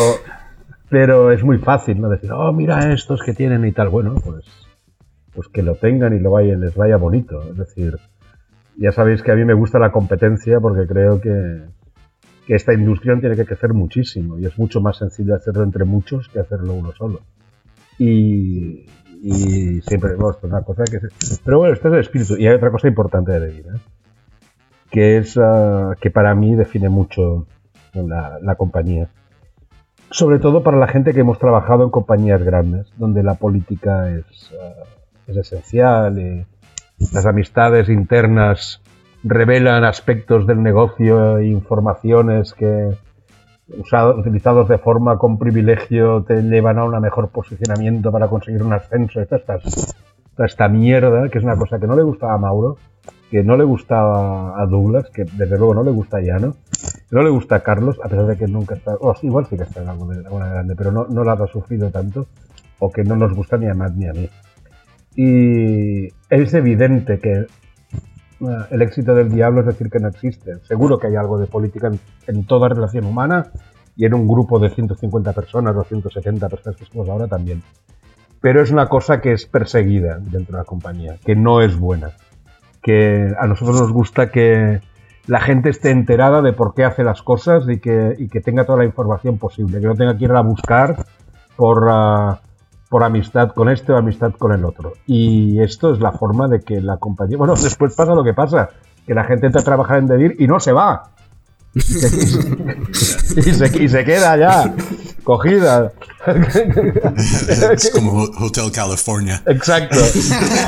[0.89, 2.09] pero es muy fácil, ¿no?
[2.09, 3.89] Decir, oh, mira estos que tienen y tal.
[3.89, 4.45] Bueno, pues,
[5.33, 7.41] pues que lo tengan y lo vaya, les vaya bonito.
[7.45, 7.99] Es decir,
[8.77, 11.63] ya sabéis que a mí me gusta la competencia porque creo que,
[12.49, 16.39] esta industria tiene que crecer muchísimo y es mucho más sencillo hacerlo entre muchos que
[16.39, 17.21] hacerlo uno solo.
[17.99, 18.85] Y,
[19.87, 20.99] siempre, bueno, es una cosa que...
[21.47, 22.37] pero bueno, esto es el espíritu.
[22.37, 23.79] Y hay otra cosa importante de vivir, ¿eh?
[24.91, 27.47] que es ah, que para mí define mucho
[27.95, 29.09] la, compañía.
[30.11, 34.53] Sobre todo para la gente que hemos trabajado en compañías grandes, donde la política es,
[35.27, 36.19] es esencial.
[36.19, 36.47] Y,
[37.13, 38.81] las amistades internas
[39.25, 42.91] revelan aspectos del negocio e informaciones que
[44.17, 49.21] utilizados de forma con privilegio te llevan a un mejor posicionamiento para conseguir un ascenso.
[49.21, 49.59] Esta, esta,
[50.39, 52.77] esta mierda, que es una cosa que no le gustaba a Mauro,
[53.31, 56.55] que no le gustaba a Douglas, que desde luego no le gusta a Llano,
[57.11, 59.63] no le gusta a Carlos, a pesar de que nunca está, oh, igual sí que
[59.63, 62.27] está en alguna, grande, pero no, no la ha sufrido tanto,
[62.79, 64.29] o que no nos gusta ni a Matt ni a mí.
[65.15, 67.47] Y es evidente que
[68.71, 70.59] el éxito del diablo es decir que no existe.
[70.63, 71.91] Seguro que hay algo de política
[72.27, 73.47] en, toda relación humana
[73.97, 77.63] y en un grupo de 150 personas o 170 personas que somos ahora también.
[78.41, 82.11] Pero es una cosa que es perseguida dentro de la compañía, que no es buena.
[82.83, 84.81] Que a nosotros nos gusta que
[85.29, 88.65] la gente esté enterada de por qué hace las cosas y que, y que tenga
[88.65, 90.97] toda la información posible, que no tenga que ir a buscar
[91.57, 91.87] por...
[91.89, 92.41] Ah,
[92.93, 94.93] por amistad con este o amistad con el otro.
[95.07, 97.39] Y esto es la forma de que la compañía...
[97.39, 98.69] Bueno, después pasa lo que pasa,
[99.07, 101.11] que la gente entra a trabajar en Devir y no se va.
[101.75, 101.81] y,
[103.49, 104.75] se, queda ya,
[105.25, 105.91] cogida.
[107.73, 109.43] es como Hotel California.
[109.47, 109.97] Exacto,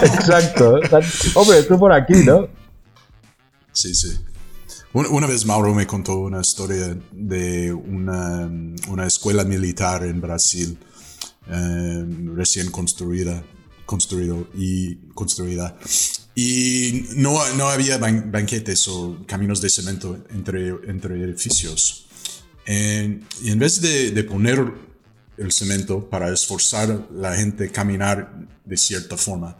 [0.02, 0.80] exacto.
[1.34, 2.48] Hombre, tú por aquí, ¿no?
[3.72, 4.18] Sí, sí.
[4.94, 8.50] Una vez Mauro me contó una historia de una,
[8.88, 10.78] una escuela militar en Brasil
[11.46, 13.44] Em, recién construida,
[13.84, 15.76] construido y construida.
[16.34, 22.06] Y no, no había banquetes o caminos de cemento entre, entre edificios.
[22.66, 24.72] y en vez de, de, poner
[25.36, 29.58] el cemento para esforzar la gente a caminar de cierta forma,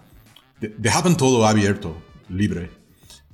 [0.79, 2.71] dejaban todo abierto, libre,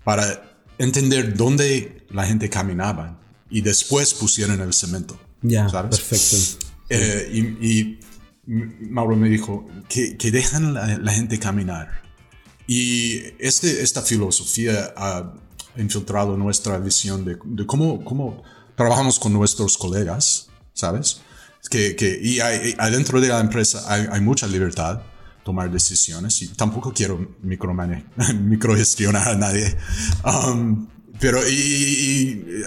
[0.02, 5.16] para entender dónde la gente caminaba y después pusieron el cemento.
[5.40, 6.66] Ya, perfecto.
[6.88, 8.00] Eh, y, y
[8.46, 12.02] Mauro me dijo que, que dejan la, gente caminar.
[12.66, 15.34] Y este, esta filosofía ha
[15.76, 18.42] infiltrado nuestra visión de, cómo,
[18.76, 21.20] trabajamos con nuestros colegas, ¿sabes?
[21.68, 25.02] Que, y adentro de la empresa hay, mucha libertad
[25.44, 29.76] tomar decisiones y tampoco quiero microgestionar a nadie.
[30.24, 30.88] Um,
[31.20, 32.64] pero y, eh,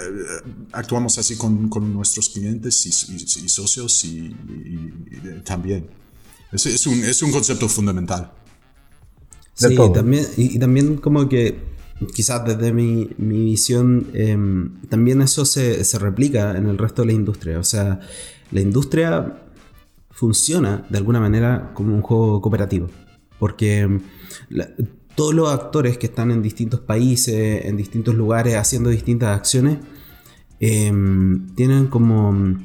[0.71, 2.91] actuamos así con, con nuestros clientes y,
[3.49, 4.35] socios y,
[5.43, 5.87] también.
[6.51, 8.31] Es, es, un, es, un, concepto fundamental.
[9.55, 11.57] Sí, también, y, también como que
[12.13, 17.07] quizás desde mi, mi visión, em, también eso se, se, replica en el resto de
[17.07, 17.59] la industria.
[17.59, 17.99] O sea,
[18.51, 19.39] la industria
[20.11, 22.89] funciona de alguna manera como un juego cooperativo.
[23.39, 24.01] Porque em,
[25.15, 29.79] todos los actores que están en distintos países, en distintos lugares, haciendo distintas acciones,
[30.59, 32.57] em, tienen como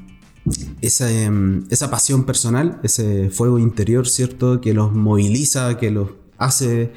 [0.81, 4.61] esa, em, esa, pasión personal, ese fuego interior, ¿cierto?
[4.61, 6.93] Que los moviliza, que los hace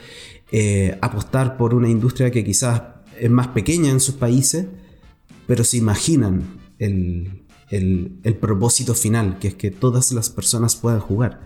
[0.52, 2.82] eh, apostar por una industria que quizás
[3.18, 4.68] es más pequeña en sus países,
[5.48, 6.44] pero se imaginan
[6.80, 7.46] el,
[8.40, 11.42] propósito final, que es que todas las personas puedan jugar.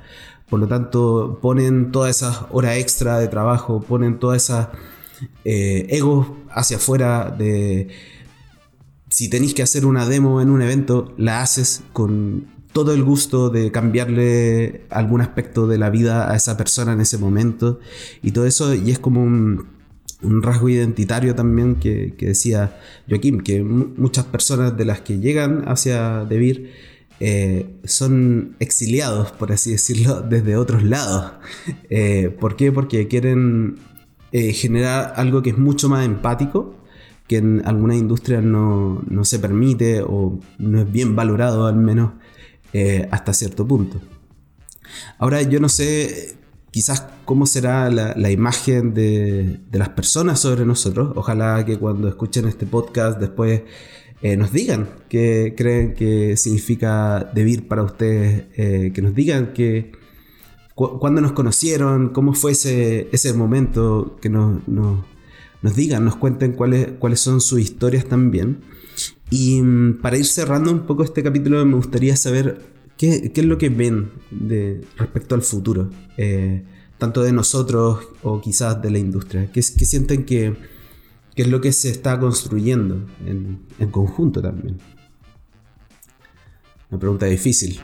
[0.49, 4.67] Por lo tanto, ponen todas esas horas extra de trabajo, ponen todas esas
[5.43, 7.87] eh, egos hacia afuera de...
[9.09, 13.49] Si tenéis que hacer una demo en un evento, la haces con todo el gusto
[13.49, 17.79] de cambiarle algún aspecto de la vida a esa persona en ese momento.
[18.21, 19.73] Y todo eso, y es como un,
[20.21, 22.77] rasgo identitario también que, decía
[23.07, 26.73] Joaquín, que muchas personas de las que llegan hacia Debir
[27.19, 31.33] eh, son exiliados, por así decirlo, desde otros lados.
[31.89, 32.71] Eh, ¿Por qué?
[32.71, 33.77] Porque quieren
[34.31, 36.75] eh, generar algo que es mucho más empático,
[37.27, 42.11] que en algunas industrias no, no se permite o no es bien valorado al menos
[43.09, 44.01] hasta cierto punto.
[45.17, 46.35] Ahora yo no sé
[46.75, 51.13] quizás cómo será la, imagen de, las personas sobre nosotros.
[51.15, 53.61] Ojalá que cuando escuchen este podcast después
[54.25, 59.91] eh, nos digan qué creen que significa Debir para ustedes, eh, que nos digan que
[60.73, 66.93] cuándo nos conocieron, cómo fue ese, ese momento, que nos, nos digan, nos cuenten cuáles,
[66.97, 68.61] cuáles son sus historias también.
[69.29, 72.63] Y mm, para ir cerrando un poco este capítulo, me gustaría saber
[72.97, 76.63] qué, es lo que ven de, respecto al futuro, eh,
[76.97, 79.51] tanto de nosotros o quizás de la industria.
[79.51, 80.55] ¿Qué, sienten que,
[81.43, 84.77] es lo que se está construyendo en, en conjunto también?
[86.89, 87.81] Una pregunta difícil.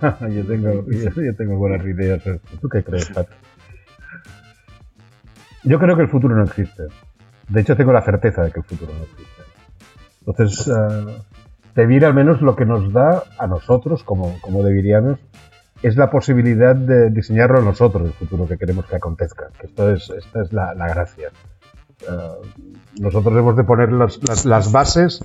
[0.30, 2.22] yo, tengo, yo, tengo buenas ideas.
[2.60, 3.28] ¿Tú qué crees, Pat?
[5.62, 6.84] Yo creo que el futuro no existe.
[7.48, 9.42] De hecho, tengo la certeza de que el futuro no existe.
[10.26, 15.18] Entonces, uh, al menos lo que nos da a nosotros, como, como debirianos,
[15.82, 19.48] es la posibilidad de diseñarlo nosotros el futuro que queremos que acontezca.
[19.62, 21.30] Esto es, esta es la, gracia.
[22.08, 22.44] Uh,
[23.00, 25.22] nosotros hemos de poner las, las, bases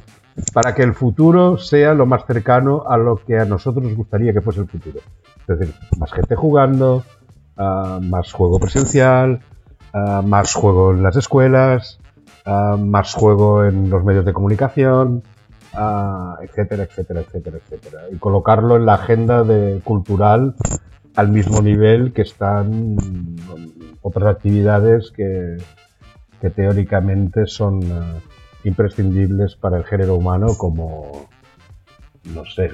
[0.54, 4.34] para que el futuro sea lo más cercano a lo que a nosotros nos gustaría
[4.34, 5.00] que fuese el futuro.
[5.48, 7.04] Es decir, más gente jugando,
[7.58, 9.40] uh, más juego presencial,
[9.98, 12.02] Ah, más juego en las escuelas,
[12.46, 15.24] más juego en los medios de comunicación,
[15.78, 18.02] uh, etcétera, etcétera, etcétera, etcétera.
[18.12, 20.56] Y colocarlo en la agenda de, cultural
[21.16, 22.98] al mismo nivel que están
[24.02, 25.58] otras actividades que,
[26.42, 27.82] que teóricamente son
[28.66, 31.28] imprescindibles para el género humano como,
[32.34, 32.72] no sé,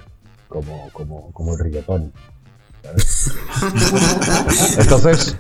[0.48, 2.14] como, como, como el reggaetón.
[4.80, 5.38] Entonces,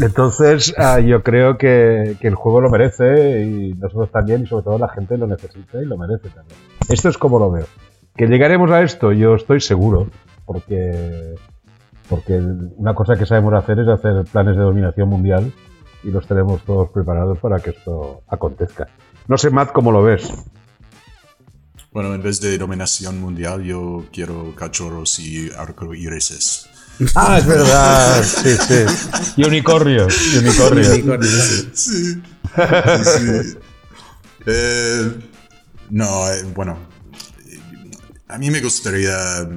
[0.00, 4.78] entonces ah, yo creo que, el juego lo merece y nosotros también y sobre todo
[4.78, 6.58] la gente lo necesita y lo merece también.
[6.88, 7.66] Esto es como lo veo.
[8.16, 10.08] Que llegaremos a esto, yo estoy seguro,
[10.44, 11.34] porque,
[12.08, 12.40] porque
[12.76, 15.52] una cosa que sabemos hacer es hacer planes de dominación mundial
[16.02, 18.88] y los tenemos todos preparados para que esto acontezca.
[19.28, 20.32] No sé, Matt, cómo lo ves.
[21.98, 26.68] Bueno, en vez de dominación mundial, yo quiero cachorros y arcoírises.
[27.16, 28.84] Ah, es verdad, sí, sí.
[29.36, 30.86] Y unicornios, unicornios.
[31.74, 32.22] Sí.
[33.02, 33.58] sí.
[34.46, 35.12] Eh,
[35.90, 36.78] no, eh, bueno,
[38.28, 39.48] a mí me gustaría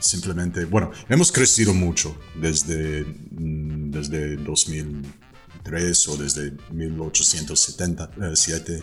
[0.00, 8.82] simplemente, bueno, hemos crecido mucho desde, mm, desde 2003 o desde 1877,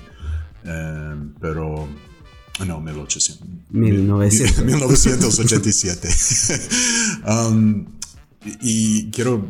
[0.64, 1.90] eh, pero
[2.66, 3.48] no, 1800.
[3.72, 6.10] 1987.
[7.28, 7.86] Um,
[8.62, 9.50] y quiero.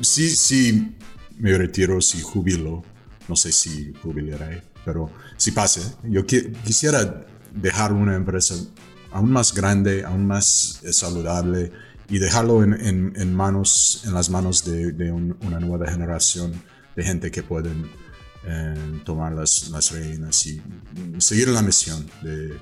[0.00, 0.96] Sí, sí,
[1.38, 2.82] me retiro, si jubilo.
[3.28, 7.24] No sé si jubilaré, pero si pase, yo quisiera
[7.54, 8.56] dejar una empresa
[9.12, 11.72] aún más grande, aún más eh, saludable
[12.08, 16.52] y dejarlo en, manos, en las manos de, una nueva generación
[16.94, 17.88] de gente que pueden
[19.04, 20.60] tomar las, las, reinas y
[21.18, 22.58] seguir la misión de,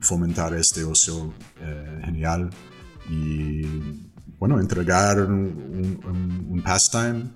[0.00, 2.50] fomentar este ocio eh, genial.
[3.08, 3.62] Y
[4.38, 7.30] bueno, entregar un, pastime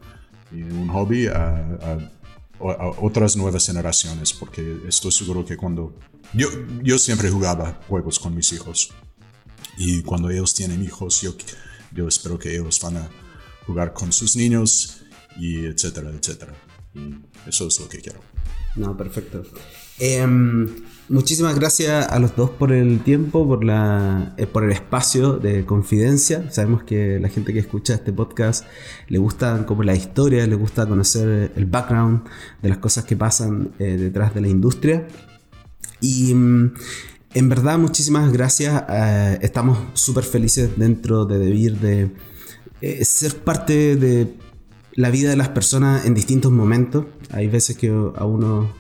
[0.53, 2.11] y un hobby a,
[2.59, 5.95] otras nuevas generaciones, porque estoy seguro que cuando
[6.33, 6.49] yo,
[6.83, 8.91] yo siempre jugaba juegos con mis hijos.
[9.79, 11.35] Y cuando ellos tienen hijos, yo,
[11.93, 13.09] yo espero que ellos van a
[13.67, 15.03] jugar con sus niños
[15.39, 16.55] y etcétera, etcétera
[17.47, 18.21] eso es lo que quiero.
[18.77, 19.43] No, perfecto.
[19.99, 20.69] Em,
[21.09, 25.65] muchísimas gracias a los dos por el tiempo, por, la, eh, por el espacio de
[25.65, 26.51] confidencia.
[26.51, 28.67] Sabemos que la gente que escucha este podcast
[29.09, 32.25] le gustan como la historia, le gusta conocer el background
[32.63, 35.07] de las cosas que pasan eh, detrás de la industria.
[36.03, 36.75] Y mm,
[37.33, 38.85] en verdad, muchísimas gracias.
[38.91, 42.11] Eh, estamos súper felices dentro de Debir de
[43.03, 44.37] ser parte de
[44.97, 47.05] la vida de las personas en distintos momentos.
[47.31, 48.73] Hay veces que a uno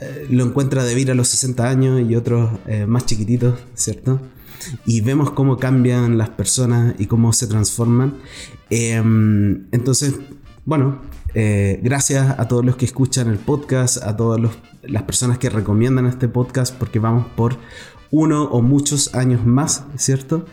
[0.00, 4.20] eh, lo encuentra de vir a los 60 años y otros eh, más chiquititos, ¿cierto?
[4.84, 8.14] Y vemos cómo cambian las personas y cómo se transforman.
[8.70, 10.14] Em, entonces,
[10.66, 11.00] bueno,
[11.34, 14.40] eh, gracias a todos los que escuchan el podcast, a todas
[14.82, 17.56] las personas que recomiendan este podcast, porque vamos por
[18.10, 20.46] uno o muchos años más, ¿cierto?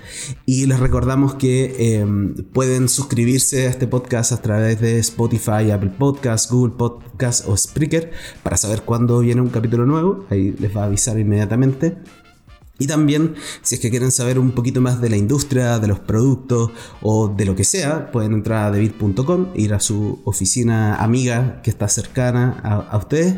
[0.46, 5.92] Y les recordamos que em, pueden suscribirse a este podcast a través de Spotify, Apple
[5.98, 8.12] Podcasts, Google Podcasts o Spreaker
[8.44, 10.26] para saber cuándo viene un capítulo nuevo.
[10.30, 11.98] Ahí les va a avisar inmediatamente.
[12.78, 16.00] Y también, si es que quieren saber un poquito más de la industria, de los
[16.00, 16.72] productos
[17.02, 21.70] o de lo que sea, pueden entrar a debit.com, ir a su oficina amiga que
[21.70, 23.36] está cercana a, ustedes.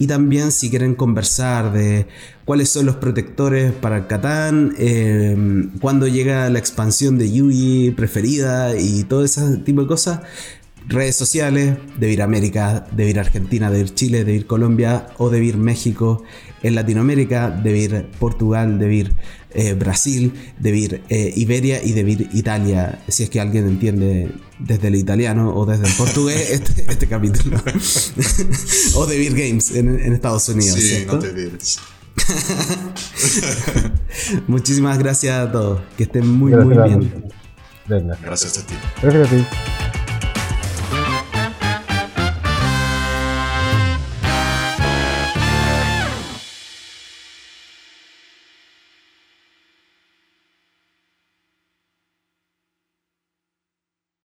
[0.00, 2.08] Y también, si quieren conversar de
[2.44, 9.04] cuáles son los protectores para Catán, eh, cuándo llega la expansión de Yugi preferida y
[9.04, 10.22] todo ese tipo de cosas,
[10.88, 16.22] redes sociales, de América, de Argentina, de Chile, de Colombia o de México
[16.62, 19.14] en Latinoamérica, de vir Portugal, de vir
[19.50, 24.30] eh, Brasil, de vir eh, Iberia y de vir Italia, si es que alguien entiende
[24.58, 27.60] desde el italiano o desde el portugués este, este capítulo.
[28.94, 30.78] o de vir Games en, Estados Unidos.
[30.78, 31.78] Sí, no te vires.
[34.46, 35.80] Muchísimas gracias a todos.
[35.96, 37.24] Que estén muy, muy bien.
[38.22, 38.74] Gracias a ti.
[39.02, 39.44] Gracias a ti.